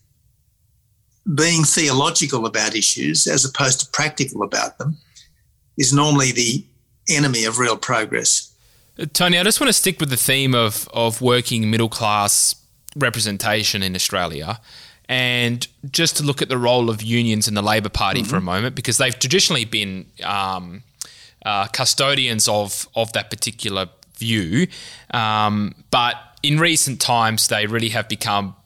being 1.34 1.64
theological 1.64 2.46
about 2.46 2.74
issues 2.74 3.26
as 3.26 3.44
opposed 3.44 3.80
to 3.80 3.86
practical 3.92 4.42
about 4.42 4.78
them, 4.78 4.96
is 5.78 5.92
normally 5.92 6.32
the 6.32 6.64
enemy 7.08 7.44
of 7.44 7.58
real 7.58 7.76
progress. 7.76 8.52
Tony, 9.12 9.38
I 9.38 9.42
just 9.42 9.60
want 9.60 9.68
to 9.68 9.72
stick 9.72 10.00
with 10.00 10.10
the 10.10 10.16
theme 10.16 10.54
of, 10.54 10.88
of 10.92 11.22
working 11.22 11.70
middle 11.70 11.88
class 11.88 12.54
representation 12.96 13.82
in 13.82 13.94
Australia 13.94 14.60
and 15.08 15.66
just 15.90 16.16
to 16.18 16.22
look 16.22 16.42
at 16.42 16.48
the 16.48 16.58
role 16.58 16.90
of 16.90 17.02
unions 17.02 17.48
in 17.48 17.54
the 17.54 17.62
Labor 17.62 17.88
Party 17.88 18.20
mm-hmm. 18.20 18.30
for 18.30 18.36
a 18.36 18.38
mm-hmm. 18.38 18.46
moment 18.46 18.74
because 18.74 18.98
they've 18.98 19.18
traditionally 19.18 19.64
been 19.64 20.06
um, 20.22 20.82
uh, 21.44 21.66
custodians 21.68 22.48
of, 22.48 22.88
of 22.94 23.12
that 23.12 23.30
particular 23.30 23.88
view. 24.16 24.66
Um, 25.12 25.74
but 25.90 26.16
in 26.42 26.58
recent 26.58 27.00
times, 27.00 27.48
they 27.48 27.66
really 27.66 27.90
have 27.90 28.08
become 28.08 28.56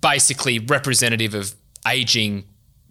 basically 0.00 0.58
representative 0.58 1.34
of 1.34 1.54
aging 1.86 2.44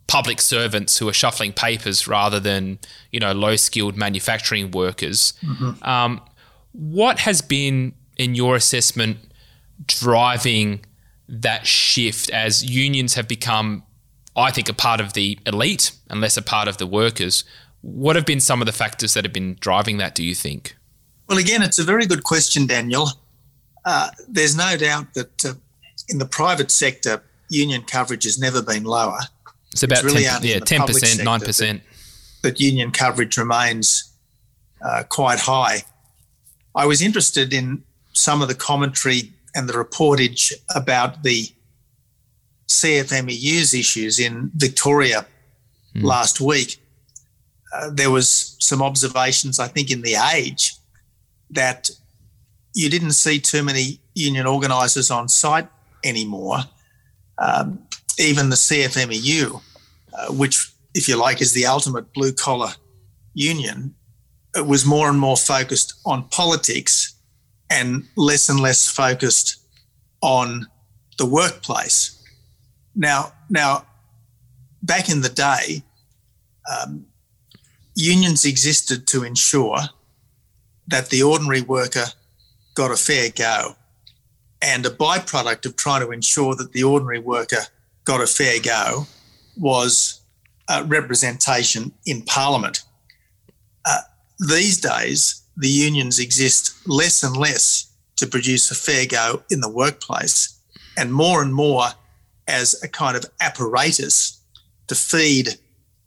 public 0.07 0.41
servants 0.41 0.97
who 0.97 1.07
are 1.07 1.13
shuffling 1.13 1.53
papers 1.53 2.05
rather 2.05 2.39
than 2.39 2.77
you 3.11 3.19
know 3.19 3.31
low 3.31 3.55
skilled 3.55 3.95
manufacturing 3.95 4.71
workers. 4.71 5.33
Mm-hmm. 5.41 5.83
Um, 5.87 6.21
what 6.73 7.19
has 7.19 7.41
been, 7.41 7.93
in 8.17 8.35
your 8.35 8.55
assessment, 8.55 9.17
driving 9.87 10.85
that 11.27 11.65
shift 11.65 12.29
as 12.29 12.63
unions 12.63 13.13
have 13.15 13.27
become, 13.27 13.83
I 14.35 14.51
think, 14.51 14.69
a 14.69 14.73
part 14.73 14.99
of 14.99 15.13
the 15.13 15.39
elite 15.45 15.91
and 16.09 16.21
less 16.21 16.37
a 16.37 16.41
part 16.41 16.67
of 16.67 16.77
the 16.77 16.87
workers? 16.87 17.43
What 17.81 18.15
have 18.15 18.25
been 18.25 18.39
some 18.39 18.61
of 18.61 18.65
the 18.65 18.73
factors 18.73 19.13
that 19.13 19.23
have 19.23 19.33
been 19.33 19.57
driving 19.59 19.97
that? 19.97 20.13
Do 20.13 20.23
you 20.23 20.35
think? 20.35 20.75
Well, 21.27 21.37
again, 21.37 21.61
it's 21.61 21.79
a 21.79 21.83
very 21.83 22.05
good 22.05 22.23
question, 22.23 22.67
Daniel. 22.67 23.09
Uh, 23.85 24.09
there's 24.27 24.55
no 24.55 24.77
doubt 24.77 25.13
that 25.13 25.45
uh, 25.45 25.53
in 26.11 26.19
the 26.19 26.25
private 26.25 26.69
sector, 26.69 27.23
union 27.49 27.83
coverage 27.83 28.25
has 28.25 28.37
never 28.37 28.61
been 28.61 28.83
lower. 28.83 29.19
It's 29.71 29.83
about 29.83 30.03
it's 30.03 30.13
really 30.13 30.23
10, 30.23 30.43
yeah, 30.43 30.59
ten 30.59 30.81
percent, 30.81 31.23
nine 31.23 31.39
percent. 31.39 31.81
But 32.43 32.59
union 32.59 32.91
coverage 32.91 33.37
remains 33.37 34.11
uh, 34.83 35.03
quite 35.07 35.39
high. 35.39 35.83
I 36.75 36.85
was 36.85 37.01
interested 37.01 37.53
in 37.53 37.83
some 38.13 38.41
of 38.41 38.47
the 38.47 38.55
commentary 38.55 39.31
and 39.55 39.67
the 39.67 39.73
reportage 39.73 40.53
about 40.75 41.23
the 41.23 41.47
CFMEU's 42.67 43.73
issues 43.73 44.19
in 44.19 44.51
Victoria 44.55 45.25
mm. 45.95 46.03
last 46.03 46.41
week. 46.41 46.77
Uh, 47.73 47.89
there 47.93 48.11
was 48.11 48.55
some 48.59 48.81
observations, 48.81 49.59
I 49.59 49.67
think, 49.67 49.91
in 49.91 50.01
the 50.01 50.15
Age 50.33 50.73
that 51.51 51.89
you 52.73 52.89
didn't 52.89 53.11
see 53.11 53.39
too 53.39 53.63
many 53.63 53.99
union 54.13 54.45
organisers 54.45 55.11
on 55.11 55.27
site 55.27 55.67
anymore. 56.03 56.59
Um, 57.37 57.79
even 58.19 58.49
the 58.49 58.55
CFMEU, 58.55 59.61
uh, 60.13 60.33
which, 60.33 60.71
if 60.93 61.07
you 61.07 61.15
like, 61.15 61.41
is 61.41 61.53
the 61.53 61.65
ultimate 61.65 62.13
blue 62.13 62.33
collar 62.33 62.71
union, 63.33 63.95
it 64.55 64.67
was 64.67 64.85
more 64.85 65.09
and 65.09 65.19
more 65.19 65.37
focused 65.37 65.93
on 66.05 66.27
politics 66.29 67.15
and 67.69 68.03
less 68.17 68.49
and 68.49 68.59
less 68.59 68.87
focused 68.87 69.57
on 70.21 70.67
the 71.17 71.25
workplace. 71.25 72.21
Now, 72.95 73.31
now, 73.49 73.85
back 74.83 75.09
in 75.09 75.21
the 75.21 75.29
day, 75.29 75.83
um, 76.69 77.05
unions 77.95 78.45
existed 78.45 79.07
to 79.07 79.23
ensure 79.23 79.79
that 80.87 81.09
the 81.09 81.23
ordinary 81.23 81.61
worker 81.61 82.05
got 82.75 82.91
a 82.91 82.97
fair 82.97 83.29
go. 83.29 83.75
And 84.61 84.85
a 84.85 84.89
byproduct 84.89 85.65
of 85.65 85.75
trying 85.75 86.01
to 86.01 86.11
ensure 86.11 86.55
that 86.55 86.71
the 86.71 86.83
ordinary 86.83 87.19
worker 87.19 87.63
got 88.03 88.21
a 88.21 88.27
fair 88.27 88.59
go 88.61 89.07
was 89.57 90.21
uh, 90.67 90.83
representation 90.87 91.91
in 92.05 92.21
Parliament. 92.21 92.83
Uh, 93.85 94.01
these 94.39 94.79
days, 94.79 95.41
the 95.57 95.67
unions 95.67 96.19
exist 96.19 96.75
less 96.87 97.23
and 97.23 97.35
less 97.35 97.91
to 98.15 98.27
produce 98.27 98.69
a 98.71 98.75
fair 98.75 99.05
go 99.05 99.43
in 99.49 99.61
the 99.61 99.69
workplace 99.69 100.59
and 100.97 101.13
more 101.13 101.41
and 101.41 101.53
more 101.53 101.87
as 102.47 102.81
a 102.83 102.87
kind 102.87 103.17
of 103.17 103.25
apparatus 103.41 104.39
to 104.87 104.95
feed 104.95 105.57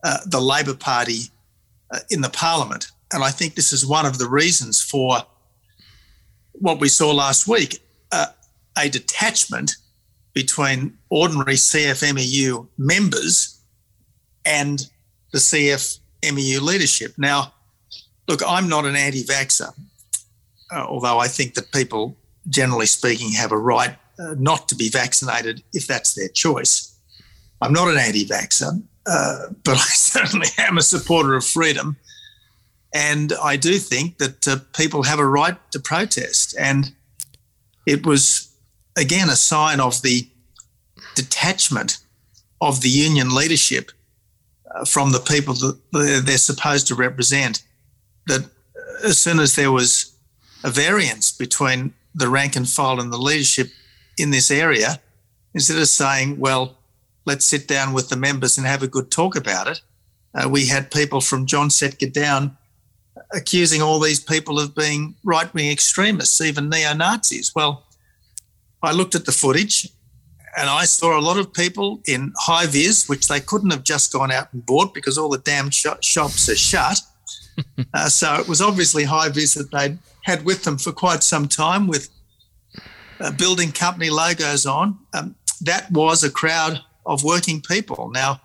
uh, 0.04 0.18
the 0.26 0.40
Labor 0.40 0.75
Party 0.75 1.30
uh, 1.90 2.00
in 2.11 2.20
the 2.20 2.28
Parliament. 2.28 2.90
And 3.12 3.25
I 3.25 3.30
think 3.30 3.54
this 3.54 3.73
is 3.73 3.87
one 3.87 4.06
of 4.06 4.18
the 4.18 4.28
reasons 4.28 4.82
for 4.82 5.18
what 6.52 6.80
we 6.80 6.88
saw 6.88 7.12
last 7.12 7.49
week 7.49 7.80
uh, 8.12 8.26
a 8.78 8.88
detachment 8.88 9.76
between 10.33 10.97
ordinary 11.11 11.54
CFMEU 11.54 12.66
members 12.76 13.61
and 14.45 14.88
the 15.33 15.38
CFMEU 15.38 16.61
leadership. 16.61 17.14
Now, 17.16 17.54
look, 18.28 18.40
I'm 18.47 18.69
not 18.69 18.85
an 18.85 18.97
anti 18.97 19.23
vaxxer, 19.25 19.73
uh, 20.73 20.85
although 20.87 21.19
I 21.19 21.28
think 21.28 21.54
that 21.54 21.73
people, 21.73 22.16
generally 22.49 22.87
speaking, 22.87 23.33
have 23.33 23.52
a 23.52 23.59
right 23.59 23.97
uh, 24.19 24.35
not 24.38 24.69
to 24.69 24.75
be 24.75 24.88
vaccinated 24.88 25.62
if 25.73 25.87
that's 25.87 26.14
their 26.14 26.28
choice. 26.28 26.97
I'm 27.61 27.73
not 27.73 27.88
an 27.88 27.99
anti 27.99 28.26
vaxxer, 28.26 28.83
uh, 29.07 29.47
but 29.64 29.76
I 29.76 29.90
certainly 29.95 30.49
am 30.59 30.78
a 30.78 30.83
supporter 30.83 31.35
of 31.35 31.45
freedom. 31.45 31.97
And 32.95 33.33
I 33.43 33.57
do 33.57 33.78
think 33.78 34.19
that 34.19 34.47
uh, 34.47 34.59
people 34.76 35.02
have 35.02 35.19
a 35.19 35.26
right 35.26 35.57
to 35.73 35.81
protest. 35.81 36.54
And 36.57 36.93
it 37.87 38.07
was, 38.07 38.53
again, 38.96 39.28
a 39.28 39.36
sign 39.36 39.80
of 39.80 40.02
the 40.02 40.28
detachment 41.14 41.98
of 42.60 42.80
the 42.80 42.88
union 42.88 43.34
leadership 43.34 43.90
uh, 44.74 44.84
from 44.84 45.12
the 45.12 45.20
people 45.20 45.54
that 45.54 46.22
they're 46.24 46.38
supposed 46.38 46.86
to 46.88 46.94
represent. 46.94 47.62
That 48.26 48.48
as 49.04 49.18
soon 49.18 49.38
as 49.38 49.56
there 49.56 49.72
was 49.72 50.16
a 50.62 50.70
variance 50.70 51.30
between 51.30 51.92
the 52.14 52.28
rank 52.28 52.56
and 52.56 52.68
file 52.68 53.00
and 53.00 53.12
the 53.12 53.18
leadership 53.18 53.68
in 54.18 54.30
this 54.30 54.50
area, 54.50 55.00
instead 55.52 55.78
of 55.78 55.88
saying, 55.88 56.38
well, 56.38 56.78
let's 57.26 57.44
sit 57.44 57.68
down 57.68 57.92
with 57.92 58.08
the 58.08 58.16
members 58.16 58.56
and 58.56 58.66
have 58.66 58.82
a 58.82 58.88
good 58.88 59.10
talk 59.10 59.36
about 59.36 59.66
it, 59.66 59.80
uh, 60.34 60.48
we 60.48 60.66
had 60.66 60.90
people 60.90 61.20
from 61.20 61.46
John 61.46 61.68
Setka 61.68 62.12
down 62.12 62.56
accusing 63.32 63.82
all 63.82 64.00
these 64.00 64.20
people 64.20 64.58
of 64.58 64.74
being 64.74 65.14
right 65.24 65.52
wing 65.54 65.70
extremists, 65.70 66.40
even 66.40 66.68
neo 66.68 66.94
Nazis. 66.94 67.54
Well, 67.54 67.84
I 68.84 68.92
looked 68.92 69.14
at 69.14 69.24
the 69.24 69.32
footage 69.32 69.88
and 70.56 70.70
I 70.70 70.84
saw 70.84 71.18
a 71.18 71.20
lot 71.20 71.38
of 71.38 71.52
people 71.52 72.00
in 72.06 72.32
high 72.36 72.66
vis, 72.66 73.08
which 73.08 73.28
they 73.28 73.40
couldn't 73.40 73.70
have 73.70 73.82
just 73.82 74.12
gone 74.12 74.30
out 74.30 74.52
and 74.52 74.64
bought 74.64 74.94
because 74.94 75.18
all 75.18 75.28
the 75.28 75.38
damn 75.38 75.70
sh- 75.70 75.86
shops 76.00 76.48
are 76.48 76.56
shut. 76.56 77.00
uh, 77.94 78.08
so 78.08 78.34
it 78.34 78.48
was 78.48 78.60
obviously 78.60 79.04
high 79.04 79.28
vis 79.28 79.54
that 79.54 79.70
they'd 79.70 79.98
had 80.22 80.44
with 80.44 80.64
them 80.64 80.78
for 80.78 80.92
quite 80.92 81.22
some 81.22 81.48
time 81.48 81.86
with 81.86 82.08
uh, 83.20 83.30
building 83.32 83.72
company 83.72 84.10
logos 84.10 84.66
on. 84.66 84.98
Um, 85.12 85.34
that 85.60 85.90
was 85.90 86.22
a 86.22 86.30
crowd 86.30 86.80
of 87.06 87.24
working 87.24 87.60
people. 87.60 88.10
Now, 88.10 88.40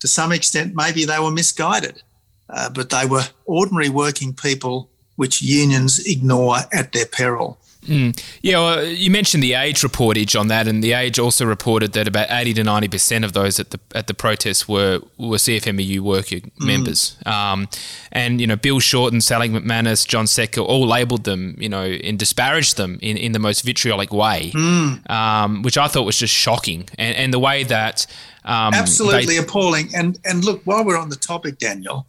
to 0.00 0.08
some 0.08 0.32
extent, 0.32 0.74
maybe 0.74 1.04
they 1.04 1.18
were 1.18 1.30
misguided, 1.30 2.02
uh, 2.48 2.70
but 2.70 2.90
they 2.90 3.06
were 3.06 3.24
ordinary 3.44 3.88
working 3.88 4.34
people 4.34 4.90
which 5.16 5.42
unions 5.42 5.98
ignore 6.06 6.58
at 6.72 6.92
their 6.92 7.06
peril. 7.06 7.58
Mm. 7.88 8.22
Yeah, 8.42 8.58
well, 8.58 8.84
you 8.84 9.10
mentioned 9.10 9.42
the 9.42 9.54
Age 9.54 9.80
reportage 9.80 10.38
on 10.38 10.48
that, 10.48 10.68
and 10.68 10.84
the 10.84 10.92
Age 10.92 11.18
also 11.18 11.46
reported 11.46 11.94
that 11.94 12.06
about 12.06 12.26
eighty 12.30 12.52
to 12.54 12.62
ninety 12.62 12.88
percent 12.88 13.24
of 13.24 13.32
those 13.32 13.58
at 13.58 13.70
the 13.70 13.80
at 13.94 14.06
the 14.06 14.14
protests 14.14 14.68
were 14.68 15.00
were 15.16 15.38
CFMEU 15.38 16.00
working 16.00 16.52
mm. 16.60 16.66
members. 16.66 17.16
Um, 17.24 17.68
and 18.12 18.40
you 18.40 18.46
know, 18.46 18.56
Bill 18.56 18.78
Shorten, 18.78 19.20
Sally 19.22 19.48
McManus, 19.48 20.06
John 20.06 20.26
Setka 20.26 20.62
all 20.62 20.86
labelled 20.86 21.24
them, 21.24 21.56
you 21.58 21.68
know, 21.68 21.84
and 21.84 22.18
disparaged 22.18 22.76
them 22.76 22.98
in, 23.00 23.16
in 23.16 23.32
the 23.32 23.38
most 23.38 23.64
vitriolic 23.64 24.12
way, 24.12 24.52
mm. 24.54 25.10
um, 25.10 25.62
which 25.62 25.78
I 25.78 25.88
thought 25.88 26.04
was 26.04 26.18
just 26.18 26.34
shocking. 26.34 26.88
And, 26.98 27.16
and 27.16 27.32
the 27.32 27.38
way 27.38 27.64
that 27.64 28.06
um, 28.44 28.74
absolutely 28.74 29.36
they- 29.36 29.38
appalling. 29.38 29.94
And 29.94 30.18
and 30.24 30.44
look, 30.44 30.62
while 30.64 30.84
we're 30.84 30.98
on 30.98 31.08
the 31.08 31.16
topic, 31.16 31.58
Daniel, 31.58 32.06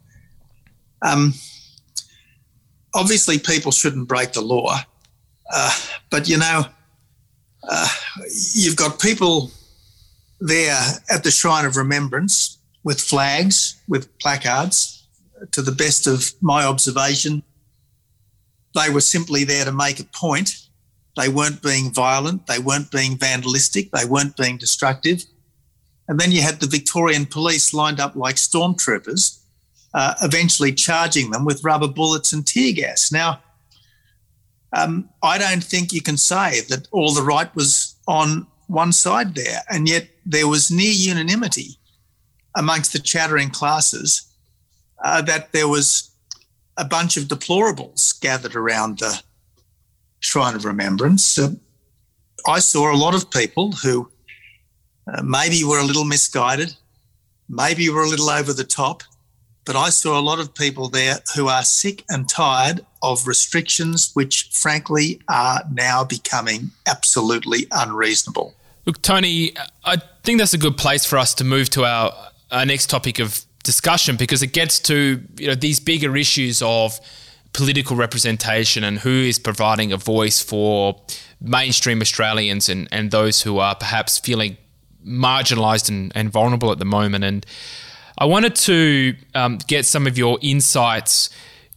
um, 1.00 1.32
obviously 2.94 3.38
people 3.38 3.72
shouldn't 3.72 4.08
break 4.08 4.32
the 4.32 4.42
law 4.42 4.80
uh, 5.52 5.76
but 6.10 6.28
you 6.28 6.38
know, 6.38 6.64
uh, 7.68 7.88
you've 8.54 8.76
got 8.76 9.00
people 9.00 9.50
there 10.40 10.78
at 11.10 11.22
the 11.24 11.30
Shrine 11.30 11.66
of 11.66 11.76
Remembrance 11.76 12.58
with 12.82 13.00
flags, 13.00 13.76
with 13.88 14.16
placards. 14.18 14.96
To 15.52 15.62
the 15.62 15.72
best 15.72 16.06
of 16.06 16.32
my 16.42 16.64
observation, 16.64 17.42
they 18.74 18.90
were 18.90 19.00
simply 19.00 19.44
there 19.44 19.64
to 19.64 19.72
make 19.72 19.98
a 19.98 20.04
point. 20.04 20.68
They 21.16 21.28
weren't 21.28 21.62
being 21.62 21.92
violent, 21.92 22.46
they 22.46 22.58
weren't 22.58 22.90
being 22.90 23.16
vandalistic, 23.16 23.90
they 23.90 24.04
weren't 24.04 24.36
being 24.36 24.58
destructive. 24.58 25.24
And 26.08 26.18
then 26.18 26.30
you 26.32 26.42
had 26.42 26.60
the 26.60 26.66
Victorian 26.66 27.26
police 27.26 27.72
lined 27.72 28.00
up 28.00 28.16
like 28.16 28.36
stormtroopers, 28.36 29.38
uh, 29.94 30.14
eventually 30.22 30.72
charging 30.72 31.30
them 31.30 31.44
with 31.44 31.64
rubber 31.64 31.88
bullets 31.88 32.32
and 32.32 32.46
tear 32.46 32.72
gas. 32.72 33.10
Now, 33.10 33.40
um, 34.72 35.08
I 35.22 35.38
don't 35.38 35.64
think 35.64 35.92
you 35.92 36.02
can 36.02 36.16
say 36.16 36.60
that 36.68 36.86
all 36.92 37.12
the 37.12 37.22
right 37.22 37.54
was 37.54 37.96
on 38.06 38.46
one 38.68 38.92
side 38.92 39.34
there, 39.34 39.62
and 39.68 39.88
yet 39.88 40.08
there 40.24 40.46
was 40.46 40.70
near 40.70 40.92
unanimity 40.92 41.76
amongst 42.54 42.92
the 42.92 42.98
chattering 42.98 43.50
classes 43.50 44.22
uh, 45.04 45.22
that 45.22 45.52
there 45.52 45.68
was 45.68 46.10
a 46.76 46.84
bunch 46.84 47.16
of 47.16 47.24
deplorables 47.24 48.18
gathered 48.20 48.54
around 48.54 48.98
the 48.98 49.22
Shrine 50.20 50.54
of 50.54 50.64
Remembrance. 50.64 51.38
Uh, 51.38 51.54
I 52.46 52.60
saw 52.60 52.92
a 52.92 52.96
lot 52.96 53.14
of 53.14 53.30
people 53.30 53.72
who 53.72 54.10
uh, 55.12 55.22
maybe 55.22 55.64
were 55.64 55.78
a 55.78 55.84
little 55.84 56.04
misguided, 56.04 56.74
maybe 57.48 57.88
were 57.88 58.02
a 58.02 58.08
little 58.08 58.30
over 58.30 58.52
the 58.52 58.64
top, 58.64 59.02
but 59.64 59.76
I 59.76 59.90
saw 59.90 60.18
a 60.18 60.22
lot 60.22 60.38
of 60.40 60.54
people 60.54 60.88
there 60.88 61.18
who 61.34 61.48
are 61.48 61.62
sick 61.64 62.04
and 62.08 62.28
tired 62.28 62.84
of 63.02 63.26
restrictions, 63.26 64.10
which 64.14 64.48
frankly 64.52 65.20
are 65.28 65.62
now 65.72 66.04
becoming 66.04 66.70
absolutely 66.86 67.66
unreasonable. 67.70 68.54
Look, 68.86 69.02
Tony, 69.02 69.54
I 69.84 69.96
think 70.22 70.38
that's 70.38 70.54
a 70.54 70.58
good 70.58 70.76
place 70.76 71.04
for 71.04 71.18
us 71.18 71.34
to 71.34 71.44
move 71.44 71.70
to 71.70 71.84
our, 71.84 72.12
our 72.50 72.66
next 72.66 72.88
topic 72.90 73.18
of 73.18 73.44
discussion 73.62 74.16
because 74.16 74.42
it 74.42 74.52
gets 74.52 74.78
to 74.80 75.22
you 75.36 75.46
know 75.46 75.54
these 75.54 75.78
bigger 75.78 76.16
issues 76.16 76.62
of 76.62 76.98
political 77.52 77.96
representation 77.96 78.84
and 78.84 78.98
who 78.98 79.10
is 79.10 79.38
providing 79.38 79.92
a 79.92 79.96
voice 79.96 80.40
for 80.40 81.00
mainstream 81.40 82.00
Australians 82.00 82.68
and, 82.68 82.88
and 82.92 83.10
those 83.10 83.42
who 83.42 83.58
are 83.58 83.74
perhaps 83.74 84.18
feeling 84.18 84.56
marginalised 85.04 85.88
and, 85.88 86.12
and 86.14 86.30
vulnerable 86.30 86.70
at 86.70 86.78
the 86.78 86.84
moment. 86.84 87.24
And 87.24 87.44
I 88.18 88.26
wanted 88.26 88.54
to 88.56 89.16
um, 89.34 89.58
get 89.66 89.84
some 89.86 90.06
of 90.06 90.16
your 90.16 90.38
insights 90.42 91.30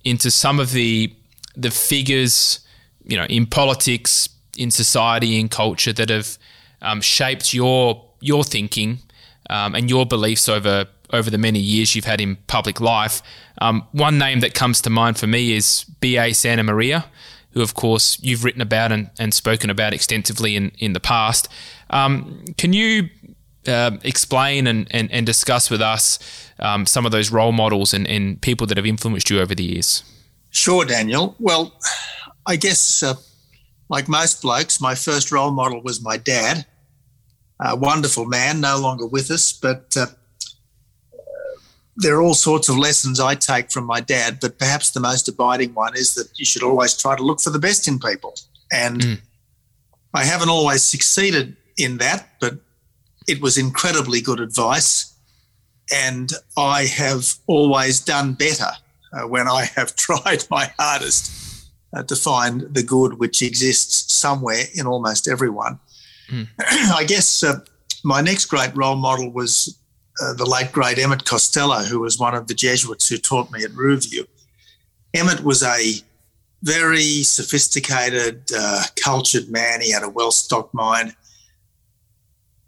into 0.03 0.31
some 0.31 0.59
of 0.59 0.71
the 0.71 1.13
the 1.55 1.71
figures, 1.71 2.59
you 3.05 3.15
know, 3.15 3.25
in 3.25 3.45
politics, 3.45 4.29
in 4.57 4.71
society, 4.71 5.39
in 5.39 5.49
culture 5.49 5.93
that 5.93 6.09
have 6.09 6.37
um, 6.81 7.01
shaped 7.01 7.53
your 7.53 8.03
your 8.19 8.43
thinking 8.43 8.99
um, 9.49 9.75
and 9.75 9.89
your 9.89 10.05
beliefs 10.05 10.47
over 10.49 10.87
over 11.11 11.29
the 11.29 11.37
many 11.37 11.59
years 11.59 11.95
you've 11.95 12.05
had 12.05 12.19
in 12.19 12.35
public 12.47 12.81
life. 12.81 13.21
Um, 13.61 13.87
one 13.91 14.17
name 14.17 14.39
that 14.39 14.55
comes 14.55 14.81
to 14.81 14.89
mind 14.89 15.17
for 15.17 15.27
me 15.27 15.53
is 15.53 15.85
B.A. 16.01 16.31
Santamaria, 16.31 17.05
who, 17.51 17.61
of 17.61 17.75
course, 17.75 18.17
you've 18.21 18.43
written 18.43 18.61
about 18.61 18.91
and, 18.91 19.11
and 19.19 19.31
spoken 19.31 19.69
about 19.69 19.93
extensively 19.93 20.55
in, 20.55 20.71
in 20.79 20.93
the 20.93 20.99
past. 20.99 21.47
Um, 21.91 22.45
can 22.57 22.73
you 22.73 23.09
uh, 23.67 23.91
explain 24.03 24.65
and, 24.65 24.87
and, 24.91 25.11
and, 25.11 25.25
discuss 25.25 25.69
with 25.69 25.81
us 25.81 26.19
um, 26.59 26.85
some 26.85 27.05
of 27.05 27.11
those 27.11 27.31
role 27.31 27.51
models 27.51 27.93
and, 27.93 28.07
and, 28.07 28.41
people 28.41 28.67
that 28.67 28.77
have 28.77 28.85
influenced 28.85 29.29
you 29.29 29.39
over 29.39 29.55
the 29.55 29.63
years? 29.63 30.03
Sure, 30.49 30.85
Daniel. 30.85 31.35
Well, 31.39 31.73
I 32.45 32.55
guess, 32.55 33.03
uh, 33.03 33.15
like 33.89 34.07
most 34.07 34.41
blokes, 34.41 34.79
my 34.79 34.95
first 34.95 35.31
role 35.31 35.51
model 35.51 35.81
was 35.81 36.01
my 36.01 36.17
dad. 36.17 36.65
A 37.59 37.75
wonderful 37.75 38.25
man, 38.25 38.61
no 38.61 38.77
longer 38.77 39.05
with 39.05 39.31
us, 39.31 39.53
but 39.53 39.95
uh, 39.95 40.07
there 41.95 42.15
are 42.15 42.21
all 42.21 42.33
sorts 42.33 42.69
of 42.69 42.77
lessons 42.77 43.19
I 43.19 43.35
take 43.35 43.71
from 43.71 43.85
my 43.85 43.99
dad, 43.99 44.39
but 44.41 44.57
perhaps 44.57 44.91
the 44.91 44.99
most 44.99 45.27
abiding 45.29 45.73
one 45.73 45.95
is 45.95 46.15
that 46.15 46.27
you 46.39 46.45
should 46.45 46.63
always 46.63 46.97
try 46.97 47.15
to 47.15 47.23
look 47.23 47.39
for 47.39 47.51
the 47.51 47.59
best 47.59 47.87
in 47.87 47.99
people. 47.99 48.35
And 48.71 49.01
mm. 49.01 49.21
I 50.13 50.23
haven't 50.23 50.49
always 50.49 50.83
succeeded 50.83 51.55
in 51.77 51.97
that, 51.97 52.27
but 52.39 52.55
it 53.27 53.41
was 53.41 53.57
incredibly 53.57 54.21
good 54.21 54.39
advice. 54.39 55.12
And 55.91 56.31
I 56.57 56.85
have 56.85 57.35
always 57.47 57.99
done 57.99 58.33
better 58.33 58.71
uh, 59.11 59.27
when 59.27 59.47
I 59.47 59.65
have 59.75 59.95
tried 59.95 60.45
my 60.49 60.71
hardest 60.77 61.69
uh, 61.95 62.03
to 62.03 62.15
find 62.15 62.61
the 62.73 62.83
good 62.83 63.19
which 63.19 63.41
exists 63.41 64.13
somewhere 64.13 64.63
in 64.73 64.87
almost 64.87 65.27
everyone. 65.27 65.79
Mm. 66.29 66.47
I 66.59 67.03
guess 67.03 67.43
uh, 67.43 67.59
my 68.03 68.21
next 68.21 68.45
great 68.45 68.75
role 68.75 68.95
model 68.95 69.31
was 69.31 69.77
uh, 70.21 70.33
the 70.33 70.45
late 70.45 70.71
great 70.71 70.99
Emmett 70.99 71.25
Costello, 71.25 71.83
who 71.83 71.99
was 71.99 72.19
one 72.19 72.35
of 72.35 72.47
the 72.47 72.53
Jesuits 72.53 73.07
who 73.09 73.17
taught 73.17 73.51
me 73.51 73.63
at 73.63 73.71
Riverview. 73.71 74.25
Emmett 75.13 75.43
was 75.43 75.63
a 75.63 75.95
very 76.63 77.23
sophisticated, 77.23 78.43
uh, 78.57 78.83
cultured 79.03 79.49
man. 79.49 79.81
He 79.81 79.91
had 79.91 80.03
a 80.03 80.09
well 80.09 80.31
stocked 80.31 80.73
mind. 80.73 81.15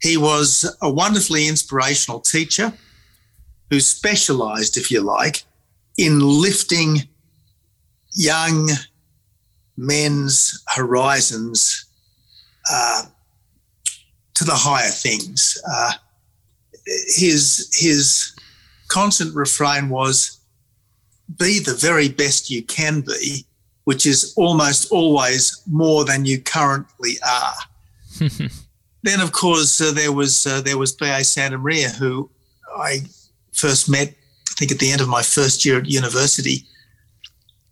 He 0.01 0.17
was 0.17 0.75
a 0.81 0.91
wonderfully 0.91 1.47
inspirational 1.47 2.19
teacher 2.19 2.73
who 3.69 3.79
specialized, 3.79 4.77
if 4.77 4.91
you 4.91 5.01
like, 5.01 5.43
in 5.97 6.19
lifting 6.19 7.07
young 8.11 8.69
men's 9.77 10.63
horizons 10.67 11.85
uh, 12.71 13.03
to 14.33 14.43
the 14.43 14.53
higher 14.53 14.89
things. 14.89 15.61
Uh, 15.69 15.93
his 17.15 17.69
his 17.73 18.33
constant 18.87 19.35
refrain 19.35 19.89
was, 19.89 20.39
"Be 21.37 21.59
the 21.59 21.73
very 21.73 22.09
best 22.09 22.49
you 22.49 22.63
can 22.63 23.01
be," 23.01 23.45
which 23.85 24.05
is 24.05 24.33
almost 24.35 24.91
always 24.91 25.61
more 25.65 26.05
than 26.05 26.25
you 26.25 26.39
currently 26.39 27.17
are. 27.27 27.55
then, 29.03 29.19
of 29.19 29.31
course, 29.31 29.81
uh, 29.81 29.91
there 29.91 30.11
was 30.11 30.45
uh, 30.45 30.61
there 30.61 30.77
was 30.77 30.91
B.A. 30.91 31.21
Santamaria, 31.21 31.95
who 31.95 32.29
I 32.77 33.01
first 33.55 33.89
met, 33.89 34.09
I 34.09 34.53
think, 34.55 34.71
at 34.71 34.79
the 34.79 34.91
end 34.91 35.01
of 35.01 35.07
my 35.07 35.23
first 35.23 35.65
year 35.65 35.79
at 35.79 35.89
university. 35.89 36.65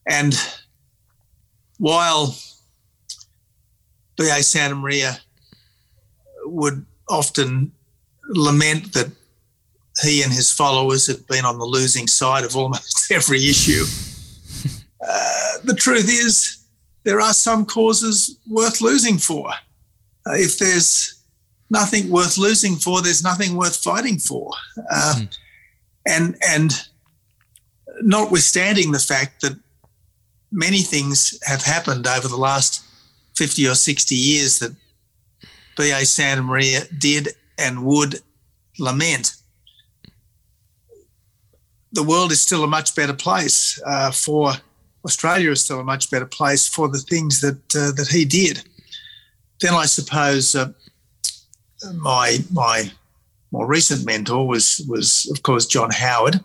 And 0.07 0.35
while 1.77 2.35
B.A. 4.17 4.39
Santamaria 4.39 5.19
would 6.45 6.85
often 7.09 7.71
lament 8.29 8.93
that 8.93 9.11
he 10.01 10.21
and 10.23 10.31
his 10.31 10.51
followers 10.51 11.07
had 11.07 11.25
been 11.27 11.45
on 11.45 11.59
the 11.59 11.65
losing 11.65 12.07
side 12.07 12.43
of 12.43 12.55
almost 12.55 13.11
every 13.11 13.37
issue. 13.37 13.83
Uh, 15.05 15.57
the 15.63 15.75
truth 15.75 16.09
is, 16.09 16.65
there 17.03 17.19
are 17.19 17.33
some 17.33 17.65
causes 17.65 18.37
worth 18.49 18.81
losing 18.81 19.17
for. 19.17 19.49
Uh, 20.25 20.35
if 20.35 20.57
there's 20.57 21.21
nothing 21.69 22.09
worth 22.09 22.37
losing 22.37 22.75
for, 22.75 23.01
there's 23.01 23.23
nothing 23.23 23.55
worth 23.55 23.75
fighting 23.75 24.17
for. 24.17 24.51
Uh, 24.89 25.15
mm. 25.17 25.37
And 26.07 26.35
and 26.47 26.71
notwithstanding 28.01 28.91
the 28.91 28.99
fact 28.99 29.41
that 29.41 29.57
many 30.51 30.81
things 30.81 31.39
have 31.43 31.63
happened 31.63 32.07
over 32.07 32.27
the 32.27 32.37
last 32.37 32.83
50 33.35 33.67
or 33.67 33.75
60 33.75 34.15
years 34.15 34.59
that 34.59 34.75
B.A. 35.77 36.01
Santamaria 36.01 36.87
did 36.99 37.29
and 37.57 37.83
would 37.83 38.19
lament, 38.77 39.35
the 41.91 42.03
world 42.03 42.31
is 42.31 42.41
still 42.41 42.63
a 42.63 42.67
much 42.67 42.95
better 42.95 43.13
place 43.13 43.81
uh, 43.85 44.11
for 44.11 44.53
Australia 45.05 45.51
is 45.51 45.61
still 45.61 45.79
a 45.79 45.83
much 45.83 46.09
better 46.09 46.25
place 46.25 46.67
for 46.67 46.87
the 46.87 46.99
things 46.99 47.41
that 47.41 47.57
uh, 47.75 47.91
that 47.91 48.07
he 48.09 48.25
did. 48.25 48.63
Then 49.61 49.73
I 49.73 49.85
suppose 49.85 50.55
uh, 50.55 50.71
my 51.95 52.39
my 52.51 52.91
more 53.53 53.67
recent 53.67 54.03
mentor 54.03 54.47
was 54.47 54.83
was 54.89 55.29
of 55.31 55.43
course 55.43 55.67
John 55.67 55.91
Howard. 55.91 56.43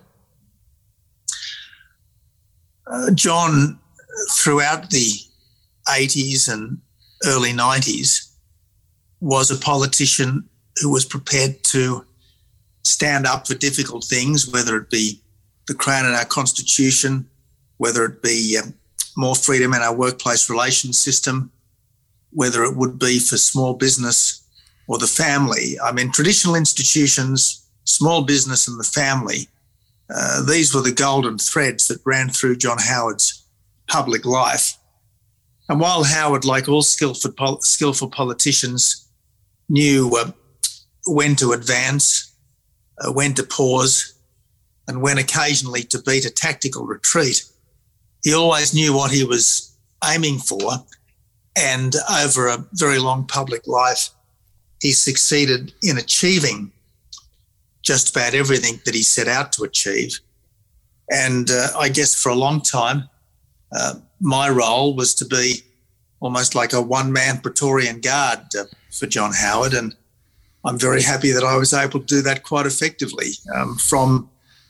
Uh, 2.85 3.11
John, 3.11 3.79
throughout 4.31 4.89
the 4.91 5.11
80s 5.87 6.51
and 6.51 6.79
early 7.25 7.51
90s, 7.51 8.31
was 9.19 9.51
a 9.51 9.57
politician 9.57 10.47
who 10.81 10.91
was 10.91 11.05
prepared 11.05 11.63
to 11.65 12.05
stand 12.83 13.25
up 13.25 13.47
for 13.47 13.55
difficult 13.55 14.05
things, 14.05 14.47
whether 14.47 14.77
it 14.77 14.89
be 14.89 15.21
the 15.67 15.75
Crown 15.75 16.05
and 16.05 16.15
our 16.15 16.25
Constitution, 16.25 17.27
whether 17.77 18.05
it 18.05 18.21
be 18.23 18.59
um, 18.61 18.73
more 19.17 19.35
freedom 19.35 19.73
in 19.73 19.81
our 19.81 19.95
workplace 19.95 20.49
relations 20.49 20.97
system, 20.97 21.51
whether 22.31 22.63
it 22.63 22.75
would 22.75 22.97
be 22.97 23.19
for 23.19 23.37
small 23.37 23.73
business 23.73 24.38
or 24.89 24.97
the 24.97 25.07
family. 25.07 25.79
I 25.79 25.91
mean, 25.91 26.11
traditional 26.11 26.55
institutions, 26.55 27.63
small 27.83 28.23
business, 28.23 28.67
and 28.67 28.79
the 28.79 28.83
family, 28.83 29.47
uh, 30.13 30.43
these 30.43 30.73
were 30.73 30.81
the 30.81 30.91
golden 30.91 31.37
threads 31.37 31.87
that 31.87 32.01
ran 32.05 32.29
through 32.29 32.57
John 32.57 32.79
Howard's 32.79 33.45
public 33.87 34.25
life. 34.25 34.77
And 35.69 35.79
while 35.79 36.03
Howard, 36.03 36.43
like 36.43 36.67
all 36.67 36.81
skillful, 36.81 37.61
skillful 37.61 38.09
politicians, 38.09 39.07
knew 39.69 40.11
uh, 40.17 40.31
when 41.05 41.35
to 41.35 41.51
advance, 41.51 42.35
uh, 42.97 43.11
when 43.11 43.35
to 43.35 43.43
pause, 43.43 44.15
and 44.87 45.03
when 45.03 45.19
occasionally 45.19 45.83
to 45.83 46.01
beat 46.01 46.25
a 46.25 46.31
tactical 46.31 46.87
retreat, 46.87 47.43
he 48.23 48.33
always 48.33 48.73
knew 48.73 48.95
what 48.95 49.11
he 49.11 49.23
was 49.23 49.77
aiming 50.03 50.39
for. 50.39 50.71
And 51.55 51.93
over 52.11 52.47
a 52.47 52.65
very 52.73 52.97
long 52.97 53.27
public 53.27 53.67
life, 53.67 54.09
he 54.81 54.91
succeeded 54.91 55.73
in 55.83 55.97
achieving 55.97 56.71
just 57.81 58.15
about 58.15 58.33
everything 58.33 58.79
that 58.85 58.93
he 58.93 59.03
set 59.03 59.27
out 59.27 59.51
to 59.53 59.63
achieve. 59.63 60.19
And 61.09 61.49
uh, 61.49 61.67
I 61.77 61.89
guess 61.89 62.21
for 62.21 62.29
a 62.29 62.35
long 62.35 62.61
time, 62.61 63.09
uh, 63.71 63.95
my 64.19 64.49
role 64.49 64.95
was 64.95 65.13
to 65.15 65.25
be 65.25 65.63
almost 66.19 66.55
like 66.55 66.73
a 66.73 66.81
one 66.81 67.11
man 67.11 67.39
Praetorian 67.39 68.01
Guard 68.01 68.39
uh, 68.57 68.65
for 68.91 69.07
John 69.07 69.31
Howard. 69.33 69.73
And 69.73 69.95
I'm 70.65 70.77
very 70.77 71.01
happy 71.01 71.31
that 71.31 71.43
I 71.43 71.57
was 71.57 71.73
able 71.73 71.99
to 71.99 72.05
do 72.05 72.21
that 72.21 72.43
quite 72.43 72.65
effectively 72.65 73.31
um, 73.55 73.77
from 73.77 74.29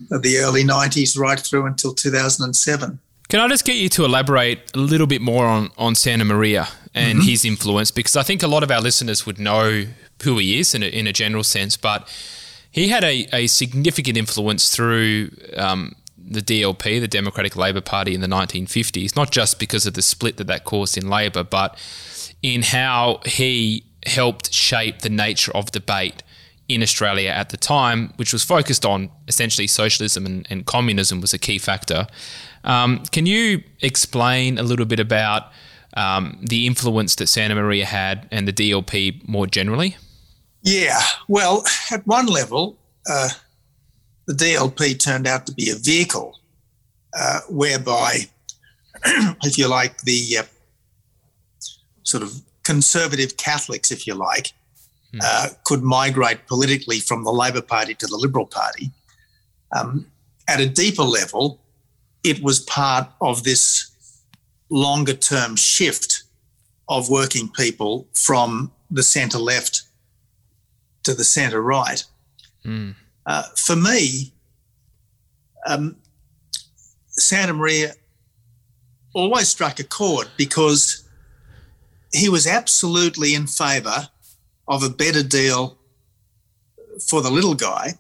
the 0.10 0.38
early 0.38 0.64
90s 0.64 1.18
right 1.18 1.40
through 1.40 1.66
until 1.66 1.94
2007. 1.94 3.00
Can 3.30 3.40
I 3.40 3.48
just 3.48 3.64
get 3.64 3.76
you 3.76 3.90
to 3.90 4.06
elaborate 4.06 4.76
a 4.76 4.80
little 4.80 5.06
bit 5.06 5.22
more 5.22 5.46
on, 5.46 5.70
on 5.78 5.94
Santamaria 5.94 6.68
and 6.96 7.20
mm-hmm. 7.20 7.28
his 7.28 7.46
influence? 7.46 7.92
Because 7.92 8.16
I 8.16 8.24
think 8.24 8.42
a 8.42 8.48
lot 8.48 8.64
of 8.64 8.72
our 8.72 8.82
listeners 8.82 9.24
would 9.28 9.38
know 9.38 9.86
who 10.24 10.38
he 10.40 10.60
is 10.60 10.74
in 10.74 10.82
a, 10.82 10.88
in 10.88 11.06
a 11.06 11.14
general 11.14 11.44
sense, 11.44 11.78
but 11.78 12.10
he 12.72 12.88
had 12.88 13.04
a, 13.04 13.28
a 13.32 13.46
significant 13.46 14.18
influence 14.18 14.76
through 14.76 15.30
um, 15.56 15.94
the 16.18 16.42
DLP, 16.42 17.00
the 17.00 17.08
Democratic 17.08 17.56
Labour 17.56 17.82
Party, 17.82 18.16
in 18.16 18.22
the 18.22 18.28
1950s, 18.28 19.16
not 19.16 19.30
just 19.30 19.60
because 19.60 19.86
of 19.86 19.94
the 19.94 20.02
split 20.02 20.38
that 20.38 20.48
that 20.48 20.64
caused 20.64 20.98
in 20.98 21.08
Labour, 21.08 21.44
but 21.44 21.78
in 22.42 22.64
how 22.64 23.22
he 23.26 23.86
helped 24.08 24.52
shape 24.52 25.00
the 25.00 25.10
nature 25.10 25.56
of 25.56 25.72
debate 25.72 26.24
in 26.68 26.82
Australia 26.82 27.30
at 27.30 27.50
the 27.50 27.58
time, 27.58 28.12
which 28.16 28.34
was 28.34 28.44
focused 28.44 28.86
on 28.86 29.12
essentially 29.28 29.68
socialism 29.68 30.26
and, 30.26 30.48
and 30.50 30.66
communism 30.66 31.22
was 31.22 31.34
a 31.34 31.38
key 31.38 31.60
factor. 31.60 32.08
Um, 32.70 33.04
can 33.12 33.26
you 33.26 33.64
explain 33.82 34.60
a 34.60 34.64
little 34.64 34.86
bit 34.86 35.00
about 35.00 35.52
um, 35.98 36.38
the 36.48 36.68
influence 36.68 37.16
that 37.16 37.26
Santamaria 37.26 37.84
had 37.84 38.28
and 38.32 38.48
the 38.48 38.54
DLP 38.54 39.28
more 39.28 39.48
generally? 39.48 39.98
Yeah, 40.62 41.02
well, 41.28 41.64
at 41.90 42.06
one 42.06 42.28
level, 42.28 42.78
uh, 43.10 43.30
the 44.28 44.34
DLP 44.34 45.00
turned 45.00 45.26
out 45.26 45.48
to 45.48 45.52
be 45.52 45.72
a 45.72 45.76
vehicle 45.76 46.38
uh, 47.18 47.40
whereby, 47.50 48.20
if 49.44 49.58
you 49.58 49.68
like, 49.68 50.02
the 50.02 50.38
uh, 50.40 50.44
sort 52.04 52.22
of 52.22 52.40
conservative 52.62 53.36
Catholics, 53.38 53.92
if 53.92 54.06
you 54.06 54.14
like, 54.14 54.54
uh, 55.24 55.50
could 55.64 55.82
migrate 55.82 56.46
politically 56.46 57.00
from 57.00 57.24
the 57.24 57.32
Labor 57.32 57.64
Party 57.64 57.96
to 57.96 58.06
the 58.06 58.16
Liberal 58.16 58.46
Party. 58.46 58.92
Um, 59.76 60.06
at 60.48 60.60
a 60.60 60.70
deeper 60.70 61.04
level, 61.04 61.60
it 62.24 62.44
was 62.44 62.60
part 62.60 63.08
of 63.22 63.44
this 63.44 63.92
longer 64.70 65.14
term 65.14 65.56
shift 65.56 66.24
of 66.88 67.10
working 67.10 67.50
people 67.50 68.08
from 68.14 68.72
the 68.92 69.04
centre 69.04 69.38
left 69.38 69.84
to 71.04 71.14
the 71.14 71.24
centre 71.24 71.62
right. 71.62 72.04
Mm. 72.66 72.96
Uh, 73.26 73.44
for 73.56 73.76
me, 73.76 74.34
um, 75.66 75.96
Santamaria 77.18 77.94
always 79.14 79.50
struck 79.50 79.80
a 79.80 79.84
chord 79.84 80.28
because 80.38 81.04
he 82.14 82.30
was 82.30 82.48
absolutely 82.48 83.36
in 83.36 83.48
favour 83.48 84.10
of 84.68 84.84
a 84.84 84.90
better 84.90 85.24
deal 85.24 85.78
for 87.02 87.22
the 87.22 87.30
little 87.30 87.56
guy, 87.56 87.94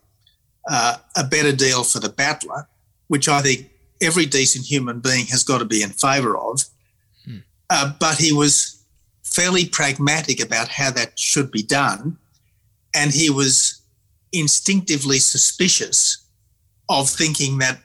uh, 0.70 0.98
a 1.16 1.24
better 1.24 1.52
deal 1.52 1.84
for 1.84 2.00
the 2.00 2.10
battler, 2.10 2.68
which 3.08 3.28
I 3.28 3.42
think 3.42 3.70
every 4.02 4.26
decent 4.26 4.66
human 4.66 5.00
being 5.00 5.26
has 5.28 5.44
got 5.44 5.60
to 5.60 5.66
be 5.66 5.82
in 5.82 5.90
favour 5.90 6.38
of. 6.38 6.64
Hmm. 7.26 7.38
Uh, 7.70 7.94
but 8.00 8.18
he 8.18 8.32
was 8.32 8.84
fairly 9.24 9.66
pragmatic 9.66 10.42
about 10.42 10.70
how 10.70 10.92
that 10.92 11.18
should 11.20 11.52
be 11.52 11.64
done. 11.64 12.18
And 12.96 13.12
he 13.12 13.30
was 13.30 13.82
instinctively 14.32 15.20
suspicious 15.20 16.18
of 16.88 17.10
thinking 17.10 17.60
that 17.60 17.80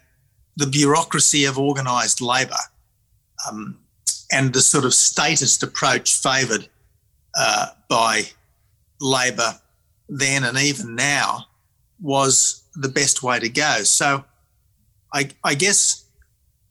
the 0.57 0.67
bureaucracy 0.67 1.45
of 1.45 1.59
organised 1.59 2.21
labour 2.21 2.55
um, 3.49 3.79
and 4.33 4.53
the 4.53 4.61
sort 4.61 4.85
of 4.85 4.95
statist 4.95 5.63
approach 5.63 6.17
favoured 6.17 6.69
uh, 7.37 7.69
by 7.89 8.23
Labor 9.01 9.59
then 10.09 10.45
and 10.45 10.59
even 10.59 10.95
now 10.95 11.47
was 12.01 12.63
the 12.75 12.89
best 12.89 13.23
way 13.23 13.39
to 13.39 13.49
go. 13.49 13.83
So 13.83 14.25
I, 15.13 15.31
I 15.43 15.55
guess 15.55 16.04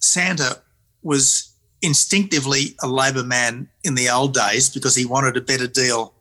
Santa 0.03 0.61
was 1.01 1.53
instinctively 1.81 2.75
a 2.81 2.87
Labor 2.87 3.23
man 3.23 3.67
in 3.83 3.95
the 3.95 4.09
old 4.09 4.33
days 4.33 4.69
because 4.69 4.95
he 4.95 5.05
wanted 5.05 5.37
a 5.37 5.41
better 5.41 5.67
deal 5.67 6.13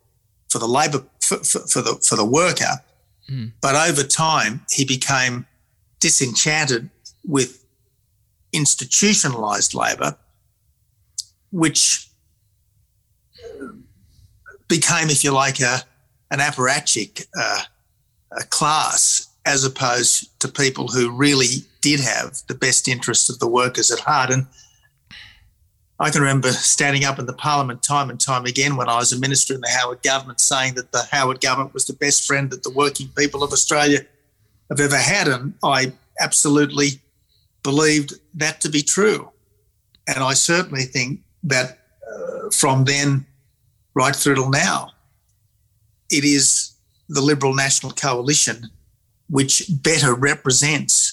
for 0.49 0.59
the 0.59 0.67
Labor 0.67 1.05
for, 1.21 1.37
for, 1.37 1.59
for 1.67 1.81
the 1.81 1.95
for 1.95 2.15
the 2.15 2.25
worker. 2.25 2.81
Mm. 3.29 3.53
But 3.61 3.75
over 3.89 4.03
time, 4.03 4.65
he 4.71 4.85
became 4.85 5.45
disenchanted 5.99 6.89
with 7.25 7.63
institutionalized 8.51 9.73
labor, 9.73 10.17
which 11.51 12.09
became, 14.67 15.09
if 15.09 15.23
you 15.23 15.31
like, 15.31 15.59
a, 15.61 15.81
an 16.29 16.39
apparatchik 16.39 17.25
uh, 17.39 17.61
a 18.31 18.43
class 18.43 19.29
as 19.45 19.63
opposed 19.63 20.39
to 20.39 20.47
people 20.47 20.87
who 20.87 21.09
really 21.11 21.63
did 21.83 21.99
have 21.99 22.37
the 22.47 22.55
best 22.55 22.87
interests 22.87 23.29
of 23.29 23.37
the 23.37 23.47
workers 23.47 23.91
at 23.91 23.99
heart. 23.99 24.31
And 24.31 24.47
I 25.99 26.09
can 26.09 26.21
remember 26.21 26.51
standing 26.51 27.03
up 27.03 27.19
in 27.19 27.27
the 27.27 27.33
parliament 27.33 27.83
time 27.83 28.09
and 28.09 28.19
time 28.19 28.45
again 28.45 28.77
when 28.77 28.89
I 28.89 28.97
was 28.97 29.11
a 29.11 29.19
minister 29.19 29.53
in 29.53 29.61
the 29.61 29.69
Howard 29.69 30.01
government 30.01 30.39
saying 30.39 30.73
that 30.75 30.91
the 30.91 31.03
Howard 31.11 31.41
government 31.41 31.73
was 31.73 31.85
the 31.85 31.93
best 31.93 32.25
friend 32.25 32.49
that 32.49 32.63
the 32.63 32.71
working 32.71 33.09
people 33.09 33.43
of 33.43 33.51
Australia 33.51 33.99
have 34.69 34.79
ever 34.79 34.97
had. 34.97 35.27
And 35.27 35.53
I 35.61 35.93
absolutely 36.19 37.01
believed 37.61 38.13
that 38.33 38.61
to 38.61 38.69
be 38.69 38.81
true. 38.81 39.29
And 40.07 40.23
I 40.23 40.33
certainly 40.33 40.83
think 40.83 41.19
that 41.43 41.79
uh, 42.11 42.49
from 42.49 42.85
then 42.85 43.25
right 43.93 44.15
through 44.15 44.35
till 44.35 44.49
now, 44.49 44.91
it 46.09 46.23
is 46.23 46.71
the 47.09 47.21
Liberal 47.21 47.53
National 47.53 47.91
Coalition 47.91 48.69
which 49.29 49.63
better 49.81 50.13
represents 50.13 51.12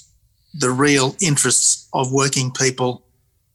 the 0.54 0.70
real 0.70 1.14
interests 1.20 1.88
of 1.92 2.12
working 2.12 2.50
people 2.50 3.02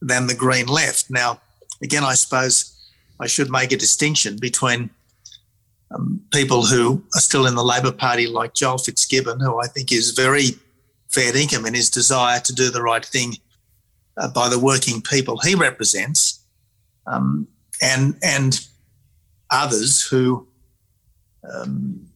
than 0.00 0.26
the 0.26 0.34
Green 0.34 0.66
left. 0.66 1.10
Now, 1.10 1.40
again, 1.82 2.04
I 2.04 2.14
suppose 2.14 2.72
I 3.20 3.26
should 3.26 3.50
make 3.50 3.72
a 3.72 3.76
distinction 3.76 4.36
between 4.36 4.90
um, 5.90 6.20
people 6.32 6.66
who 6.66 7.02
are 7.14 7.20
still 7.20 7.46
in 7.46 7.54
the 7.54 7.64
Labor 7.64 7.92
Party, 7.92 8.26
like 8.26 8.54
Joel 8.54 8.78
Fitzgibbon, 8.78 9.40
who 9.40 9.60
I 9.60 9.66
think 9.66 9.92
is 9.92 10.10
very 10.10 10.56
fair 11.08 11.36
income 11.36 11.66
in 11.66 11.74
his 11.74 11.90
desire 11.90 12.40
to 12.40 12.52
do 12.52 12.70
the 12.70 12.82
right 12.82 13.04
thing 13.04 13.34
uh, 14.16 14.28
by 14.28 14.48
the 14.48 14.58
working 14.58 15.00
people 15.00 15.38
he 15.38 15.54
represents, 15.54 16.40
um, 17.06 17.46
and 17.80 18.16
and 18.22 18.66
others 19.50 20.04
who 20.06 20.46
um, 21.48 22.06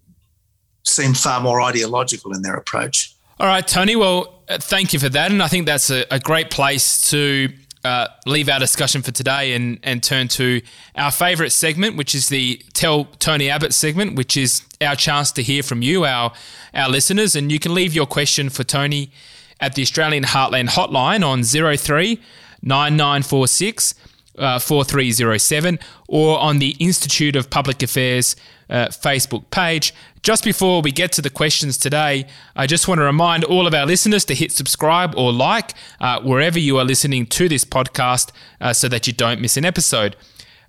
seem 0.84 1.14
far 1.14 1.40
more 1.40 1.60
ideological 1.60 2.32
in 2.32 2.42
their 2.42 2.56
approach. 2.56 3.14
All 3.40 3.46
right, 3.46 3.66
Tony. 3.66 3.96
Well, 3.96 4.42
uh, 4.50 4.58
thank 4.58 4.92
you 4.92 4.98
for 4.98 5.08
that, 5.08 5.30
and 5.30 5.42
I 5.42 5.48
think 5.48 5.64
that's 5.64 5.88
a, 5.88 6.04
a 6.10 6.20
great 6.20 6.50
place 6.50 7.08
to 7.08 7.48
uh, 7.82 8.08
leave 8.26 8.50
our 8.50 8.58
discussion 8.58 9.00
for 9.00 9.12
today 9.12 9.54
and, 9.54 9.78
and 9.82 10.02
turn 10.02 10.28
to 10.28 10.60
our 10.94 11.10
favourite 11.10 11.50
segment, 11.50 11.96
which 11.96 12.14
is 12.14 12.28
the 12.28 12.62
Tell 12.74 13.06
Tony 13.18 13.48
Abbott 13.48 13.72
segment, 13.72 14.14
which 14.14 14.36
is 14.36 14.60
our 14.82 14.94
chance 14.94 15.32
to 15.32 15.42
hear 15.42 15.62
from 15.62 15.80
you, 15.80 16.04
our 16.04 16.34
our 16.74 16.90
listeners. 16.90 17.34
And 17.34 17.50
you 17.50 17.58
can 17.58 17.72
leave 17.72 17.94
your 17.94 18.04
question 18.04 18.50
for 18.50 18.62
Tony 18.62 19.10
at 19.58 19.74
the 19.74 19.80
Australian 19.80 20.24
Heartland 20.24 20.68
hotline 20.68 21.26
on 21.26 21.42
03 21.42 22.20
9946 22.60 23.94
uh, 24.36 24.58
4307 24.58 25.78
or 26.08 26.38
on 26.38 26.58
the 26.58 26.76
Institute 26.78 27.36
of 27.36 27.48
Public 27.48 27.82
Affairs 27.82 28.36
uh, 28.70 28.88
Facebook 28.88 29.50
page. 29.50 29.92
Just 30.22 30.44
before 30.44 30.80
we 30.80 30.92
get 30.92 31.12
to 31.12 31.22
the 31.22 31.30
questions 31.30 31.76
today, 31.76 32.26
I 32.54 32.66
just 32.66 32.86
want 32.86 32.98
to 32.98 33.04
remind 33.04 33.44
all 33.44 33.66
of 33.66 33.74
our 33.74 33.86
listeners 33.86 34.24
to 34.26 34.34
hit 34.34 34.52
subscribe 34.52 35.14
or 35.16 35.32
like 35.32 35.74
uh, 36.00 36.20
wherever 36.20 36.58
you 36.58 36.78
are 36.78 36.84
listening 36.84 37.26
to 37.26 37.48
this 37.48 37.64
podcast 37.64 38.30
uh, 38.60 38.72
so 38.72 38.88
that 38.88 39.06
you 39.06 39.12
don't 39.12 39.40
miss 39.40 39.56
an 39.56 39.64
episode. 39.64 40.16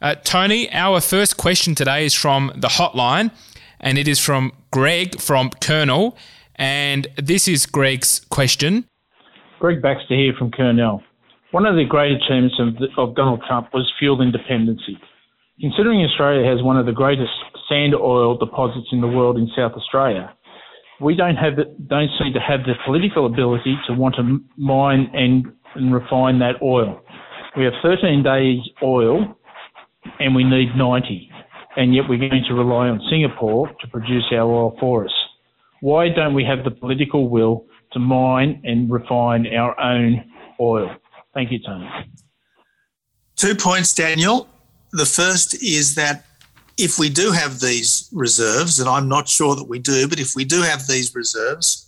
Uh, 0.02 0.16
Tony, 0.16 0.72
our 0.72 1.00
first 1.00 1.38
question 1.38 1.76
today 1.76 2.06
is 2.06 2.14
from 2.14 2.52
the 2.56 2.70
hotline, 2.70 3.32
and 3.80 3.98
it 3.98 4.08
is 4.08 4.20
from 4.20 4.52
Greg 4.72 5.22
from 5.22 5.50
Kurnell. 5.62 6.16
And 6.56 7.08
this 7.18 7.48
is 7.48 7.66
Greg's 7.66 8.22
question. 8.30 8.86
Greg 9.60 9.82
Baxter 9.82 10.16
here 10.16 10.34
from 10.38 10.50
Kurnell. 10.52 11.04
One 11.52 11.66
of 11.66 11.76
the 11.76 11.86
great 11.86 12.14
achievements 12.14 12.56
of, 12.60 12.76
the, 12.76 12.88
of 12.98 13.16
Donald 13.16 13.44
Trump 13.48 13.74
was 13.74 13.92
fuel 14.00 14.22
independency. 14.22 14.98
Considering 15.60 16.02
Australia 16.02 16.50
has 16.50 16.64
one 16.64 16.78
of 16.78 16.86
the 16.86 16.92
greatest 16.92 17.30
sand 17.72 17.96
oil 17.96 18.38
deposits 18.38 18.88
in 18.92 19.00
the 19.00 19.08
world 19.08 19.38
in 19.38 19.50
South 19.56 19.72
Australia, 19.74 20.34
we 21.00 21.16
don't 21.16 21.36
have 21.36 21.54
don't 21.88 22.10
seem 22.20 22.34
to 22.34 22.40
have 22.40 22.62
the 22.66 22.74
political 22.86 23.26
ability 23.26 23.78
to 23.88 23.94
want 23.94 24.16
to 24.16 24.40
mine 24.58 25.10
and, 25.14 25.46
and 25.76 25.94
refine 25.94 26.40
that 26.40 26.62
oil. 26.62 27.02
We 27.58 27.64
have 27.64 27.74
13 27.82 28.24
days 28.24 28.60
oil, 28.84 29.38
and 30.20 30.36
we 30.36 30.44
need 30.44 30.76
90, 30.76 31.30
and 31.78 31.96
yet 31.96 32.04
we're 32.08 32.20
going 32.20 32.44
to 32.48 32.54
rely 32.54 32.88
on 32.88 33.02
Singapore 33.10 33.68
to 33.68 33.88
produce 33.88 34.26
our 34.32 34.44
oil 34.44 34.76
for 34.80 35.06
us. 35.06 35.14
Why 35.82 36.10
don't 36.10 36.34
we 36.34 36.44
have 36.44 36.64
the 36.64 36.72
political 36.72 37.30
will 37.30 37.66
to 37.94 38.00
mine 38.00 38.62
and 38.64 38.92
refine 38.92 39.48
our 39.48 39.80
own 39.80 40.24
oil? 40.60 40.92
Thank 41.34 41.52
you, 41.52 41.60
Tony. 41.66 41.90
Two 43.36 43.56
points, 43.56 43.94
Daniel 43.94 44.48
the 44.92 45.06
first 45.06 45.62
is 45.64 45.96
that 45.96 46.26
if 46.78 46.98
we 46.98 47.10
do 47.10 47.32
have 47.32 47.60
these 47.60 48.10
reserves, 48.12 48.80
and 48.80 48.90
I'm 48.90 49.08
not 49.08 49.28
sure 49.28 49.56
that 49.56 49.66
we 49.68 49.80
do, 49.80 50.08
but 50.08 50.20
if 50.20 50.36
we 50.36 50.46
do 50.46 50.62
have 50.62 50.88
these 50.88 51.14
reserves 51.16 51.88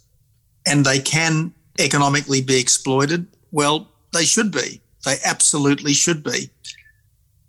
and 0.65 0.85
they 0.85 0.99
can 0.99 1.53
economically 1.79 2.41
be 2.41 2.59
exploited, 2.59 3.27
well, 3.51 3.89
they 4.13 4.25
should 4.25 4.51
be. 4.51 4.81
They 5.05 5.17
absolutely 5.25 5.93
should 5.93 6.23
be. 6.23 6.49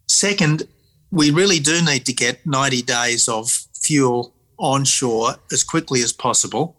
Second, 0.09 0.65
we 1.11 1.31
really 1.31 1.61
do 1.61 1.85
need 1.85 2.07
to 2.07 2.13
get 2.13 2.45
90 2.47 2.83
days 2.83 3.29
of 3.29 3.51
fuel 3.75 4.35
onshore 4.59 5.37
as 5.53 5.63
quickly 5.63 6.03
as 6.03 6.13
possible. 6.13 6.77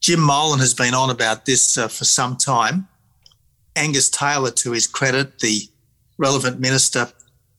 Jim 0.00 0.20
Molan 0.20 0.58
has 0.60 0.74
been 0.74 0.94
on 0.94 1.10
about 1.10 1.44
this 1.44 1.76
uh, 1.76 1.88
for 1.88 2.04
some 2.04 2.36
time. 2.36 2.88
Angus 3.74 4.10
Taylor, 4.10 4.50
to 4.50 4.72
his 4.72 4.86
credit, 4.86 5.38
the 5.38 5.68
relevant 6.18 6.60
minister, 6.60 7.12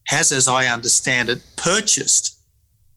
has, 0.09 0.31
as 0.31 0.47
I 0.47 0.65
understand 0.65 1.29
it, 1.29 1.39
purchased 1.55 2.35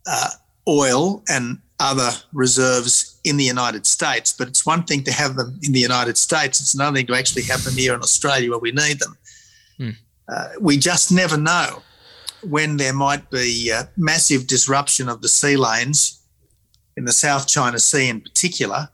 uh, 0.06 0.30
oil 0.66 1.22
and 1.28 1.58
other 1.78 2.10
reserves 2.32 3.20
in 3.22 3.36
the 3.36 3.44
United 3.44 3.86
States. 3.86 4.32
But 4.32 4.48
it's 4.48 4.64
one 4.64 4.84
thing 4.84 5.04
to 5.04 5.12
have 5.12 5.36
them 5.36 5.58
in 5.62 5.72
the 5.72 5.78
United 5.78 6.16
States, 6.16 6.58
it's 6.58 6.72
another 6.72 6.96
thing 6.96 7.06
to 7.08 7.14
actually 7.14 7.42
have 7.42 7.64
them 7.64 7.74
here 7.74 7.94
in 7.94 8.00
Australia 8.00 8.48
where 8.48 8.58
we 8.58 8.72
need 8.72 8.98
them. 8.98 9.18
Hmm. 9.76 9.90
Uh, 10.26 10.48
we 10.58 10.78
just 10.78 11.12
never 11.12 11.36
know 11.36 11.82
when 12.44 12.78
there 12.78 12.94
might 12.94 13.30
be 13.30 13.70
uh, 13.70 13.84
massive 13.98 14.46
disruption 14.46 15.10
of 15.10 15.20
the 15.20 15.28
sea 15.28 15.56
lanes 15.56 16.18
in 16.96 17.04
the 17.04 17.12
South 17.12 17.46
China 17.46 17.78
Sea 17.78 18.08
in 18.08 18.22
particular. 18.22 18.88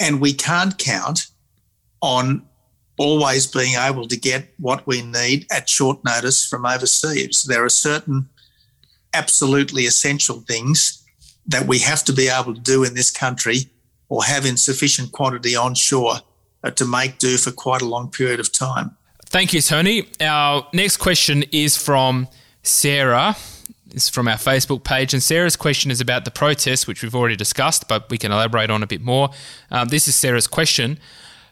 And 0.00 0.20
we 0.20 0.32
can't 0.32 0.76
count 0.78 1.28
on 2.02 2.44
always 2.96 3.46
being 3.46 3.74
able 3.76 4.06
to 4.08 4.16
get 4.16 4.54
what 4.58 4.86
we 4.86 5.02
need 5.02 5.46
at 5.50 5.68
short 5.68 6.04
notice 6.04 6.46
from 6.46 6.64
overseas. 6.64 7.42
There 7.42 7.64
are 7.64 7.68
certain 7.68 8.28
absolutely 9.12 9.84
essential 9.86 10.40
things 10.40 11.02
that 11.46 11.66
we 11.66 11.78
have 11.80 12.04
to 12.04 12.12
be 12.12 12.28
able 12.28 12.54
to 12.54 12.60
do 12.60 12.84
in 12.84 12.94
this 12.94 13.10
country 13.10 13.70
or 14.08 14.24
have 14.24 14.46
in 14.46 14.56
sufficient 14.56 15.12
quantity 15.12 15.56
onshore 15.56 16.16
uh, 16.62 16.70
to 16.70 16.84
make 16.84 17.18
do 17.18 17.36
for 17.36 17.50
quite 17.50 17.82
a 17.82 17.86
long 17.86 18.10
period 18.10 18.40
of 18.40 18.52
time. 18.52 18.96
Thank 19.26 19.52
you, 19.52 19.60
Tony. 19.60 20.06
Our 20.20 20.66
next 20.72 20.98
question 20.98 21.44
is 21.50 21.76
from 21.76 22.28
Sarah. 22.62 23.36
It's 23.90 24.08
from 24.08 24.28
our 24.28 24.36
Facebook 24.36 24.84
page. 24.84 25.12
And 25.12 25.22
Sarah's 25.22 25.56
question 25.56 25.90
is 25.90 26.00
about 26.00 26.24
the 26.24 26.30
protests, 26.30 26.86
which 26.86 27.02
we've 27.02 27.14
already 27.14 27.36
discussed, 27.36 27.86
but 27.88 28.10
we 28.10 28.18
can 28.18 28.32
elaborate 28.32 28.70
on 28.70 28.82
a 28.82 28.86
bit 28.86 29.00
more. 29.00 29.30
Um, 29.70 29.88
this 29.88 30.08
is 30.08 30.14
Sarah's 30.14 30.46
question. 30.46 30.98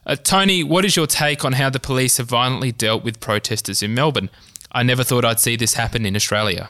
Uh, 0.04 0.16
Tony, 0.16 0.64
what 0.64 0.84
is 0.84 0.96
your 0.96 1.06
take 1.06 1.44
on 1.44 1.52
how 1.52 1.70
the 1.70 1.78
police 1.78 2.16
have 2.16 2.28
violently 2.28 2.72
dealt 2.72 3.04
with 3.04 3.20
protesters 3.20 3.82
in 3.82 3.94
Melbourne? 3.94 4.30
I 4.72 4.82
never 4.82 5.04
thought 5.04 5.24
I'd 5.24 5.40
see 5.40 5.56
this 5.56 5.74
happen 5.74 6.04
in 6.04 6.16
Australia. 6.16 6.68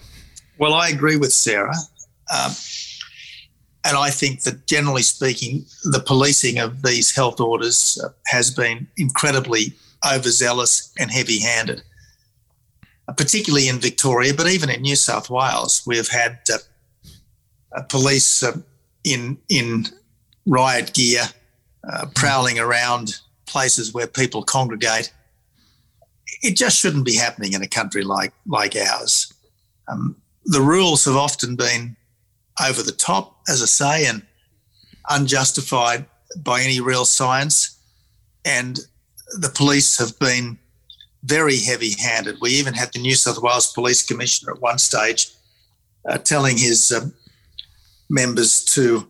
Well, 0.58 0.74
I 0.74 0.88
agree 0.88 1.16
with 1.16 1.32
Sarah. 1.32 1.74
Um, 2.32 2.52
and 3.84 3.96
I 3.96 4.10
think 4.10 4.42
that 4.42 4.66
generally 4.66 5.02
speaking, 5.02 5.64
the 5.84 6.00
policing 6.00 6.58
of 6.58 6.82
these 6.82 7.14
health 7.14 7.40
orders 7.40 7.98
uh, 8.02 8.10
has 8.26 8.50
been 8.50 8.86
incredibly 8.96 9.74
overzealous 10.08 10.92
and 10.98 11.10
heavy 11.10 11.40
handed, 11.40 11.82
uh, 13.08 13.12
particularly 13.12 13.68
in 13.68 13.78
Victoria, 13.80 14.34
but 14.34 14.48
even 14.48 14.70
in 14.70 14.82
New 14.82 14.96
South 14.96 15.30
Wales. 15.30 15.82
We've 15.86 16.08
had 16.08 16.38
uh, 17.72 17.82
police 17.88 18.42
uh, 18.42 18.58
in, 19.04 19.38
in 19.48 19.86
riot 20.46 20.92
gear 20.94 21.22
uh, 21.90 22.06
prowling 22.14 22.58
around 22.58 23.20
places 23.46 23.92
where 23.92 24.06
people 24.06 24.42
congregate. 24.42 25.12
It 26.42 26.56
just 26.56 26.78
shouldn't 26.78 27.04
be 27.04 27.16
happening 27.16 27.52
in 27.52 27.62
a 27.62 27.68
country 27.68 28.02
like 28.02 28.32
like 28.46 28.76
ours. 28.76 29.32
Um, 29.88 30.16
the 30.44 30.60
rules 30.60 31.04
have 31.04 31.16
often 31.16 31.56
been 31.56 31.96
over 32.64 32.82
the 32.82 32.92
top, 32.92 33.36
as 33.48 33.62
I 33.62 33.66
say, 33.66 34.06
and 34.06 34.22
unjustified 35.10 36.06
by 36.36 36.62
any 36.62 36.80
real 36.80 37.04
science. 37.04 37.78
And 38.44 38.80
the 39.38 39.48
police 39.48 39.98
have 39.98 40.18
been 40.18 40.58
very 41.24 41.58
heavy 41.58 41.92
handed. 42.00 42.38
We 42.40 42.50
even 42.50 42.74
had 42.74 42.92
the 42.92 42.98
New 43.00 43.14
South 43.14 43.40
Wales 43.40 43.72
Police 43.72 44.02
Commissioner 44.02 44.52
at 44.54 44.60
one 44.60 44.78
stage 44.78 45.30
uh, 46.08 46.18
telling 46.18 46.58
his 46.58 46.90
uh, 46.90 47.08
members 48.10 48.64
to 48.64 49.08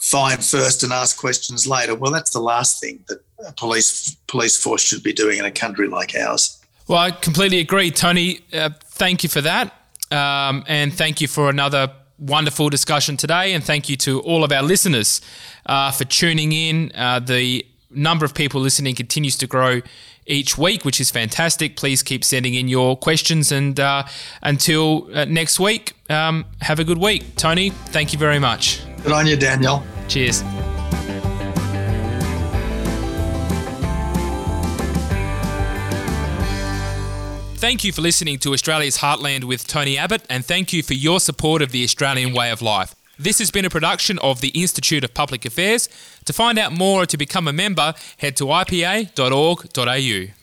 fine 0.00 0.38
first 0.38 0.82
and 0.82 0.92
ask 0.92 1.18
questions 1.18 1.66
later. 1.66 1.94
Well, 1.94 2.12
that's 2.12 2.30
the 2.30 2.40
last 2.40 2.80
thing 2.80 3.04
that 3.08 3.22
a 3.46 3.52
police 3.52 4.16
police 4.26 4.60
force 4.60 4.82
should 4.82 5.02
be 5.02 5.12
doing 5.12 5.38
in 5.38 5.44
a 5.44 5.50
country 5.50 5.88
like 5.88 6.14
ours. 6.14 6.60
Well, 6.88 6.98
I 6.98 7.10
completely 7.10 7.58
agree, 7.58 7.90
Tony. 7.90 8.40
Uh, 8.52 8.70
thank 8.84 9.22
you 9.22 9.28
for 9.28 9.40
that, 9.40 9.74
um, 10.10 10.64
and 10.68 10.92
thank 10.94 11.20
you 11.20 11.28
for 11.28 11.48
another 11.50 11.92
wonderful 12.18 12.70
discussion 12.70 13.16
today. 13.16 13.52
And 13.52 13.62
thank 13.62 13.88
you 13.88 13.96
to 13.98 14.20
all 14.20 14.44
of 14.44 14.52
our 14.52 14.62
listeners 14.62 15.20
uh, 15.66 15.90
for 15.90 16.04
tuning 16.04 16.52
in. 16.52 16.92
Uh, 16.94 17.18
the 17.18 17.66
number 17.90 18.24
of 18.24 18.34
people 18.34 18.60
listening 18.60 18.94
continues 18.94 19.36
to 19.38 19.46
grow 19.46 19.80
each 20.26 20.58
week, 20.58 20.84
which 20.84 21.00
is 21.00 21.10
fantastic. 21.10 21.76
Please 21.76 22.02
keep 22.02 22.24
sending 22.24 22.54
in 22.54 22.68
your 22.68 22.96
questions. 22.96 23.52
And 23.52 23.78
uh, 23.78 24.04
until 24.42 25.08
uh, 25.14 25.24
next 25.24 25.60
week, 25.60 25.94
um, 26.10 26.44
have 26.60 26.78
a 26.78 26.84
good 26.84 26.98
week. 26.98 27.36
Tony, 27.36 27.70
thank 27.70 28.12
you 28.12 28.18
very 28.18 28.38
much. 28.38 28.80
Good 29.02 29.12
on 29.12 29.26
you, 29.26 29.36
Daniel. 29.36 29.82
Cheers. 30.08 30.42
Thank 37.58 37.84
you 37.84 37.90
for 37.90 38.02
listening 38.02 38.38
to 38.40 38.52
Australia's 38.52 38.98
Heartland 38.98 39.44
with 39.44 39.66
Tony 39.66 39.96
Abbott, 39.96 40.22
and 40.28 40.44
thank 40.44 40.72
you 40.72 40.82
for 40.82 40.94
your 40.94 41.18
support 41.18 41.62
of 41.62 41.72
the 41.72 41.82
Australian 41.84 42.32
way 42.32 42.50
of 42.50 42.62
life. 42.62 42.94
This 43.18 43.38
has 43.38 43.50
been 43.50 43.64
a 43.64 43.70
production 43.70 44.18
of 44.18 44.40
the 44.40 44.48
Institute 44.48 45.02
of 45.02 45.14
Public 45.14 45.44
Affairs. 45.46 45.88
To 46.26 46.32
find 46.32 46.58
out 46.58 46.72
more 46.72 47.02
or 47.02 47.06
to 47.06 47.16
become 47.16 47.48
a 47.48 47.52
member, 47.52 47.94
head 48.18 48.36
to 48.36 48.44
ipa.org.au. 48.44 50.35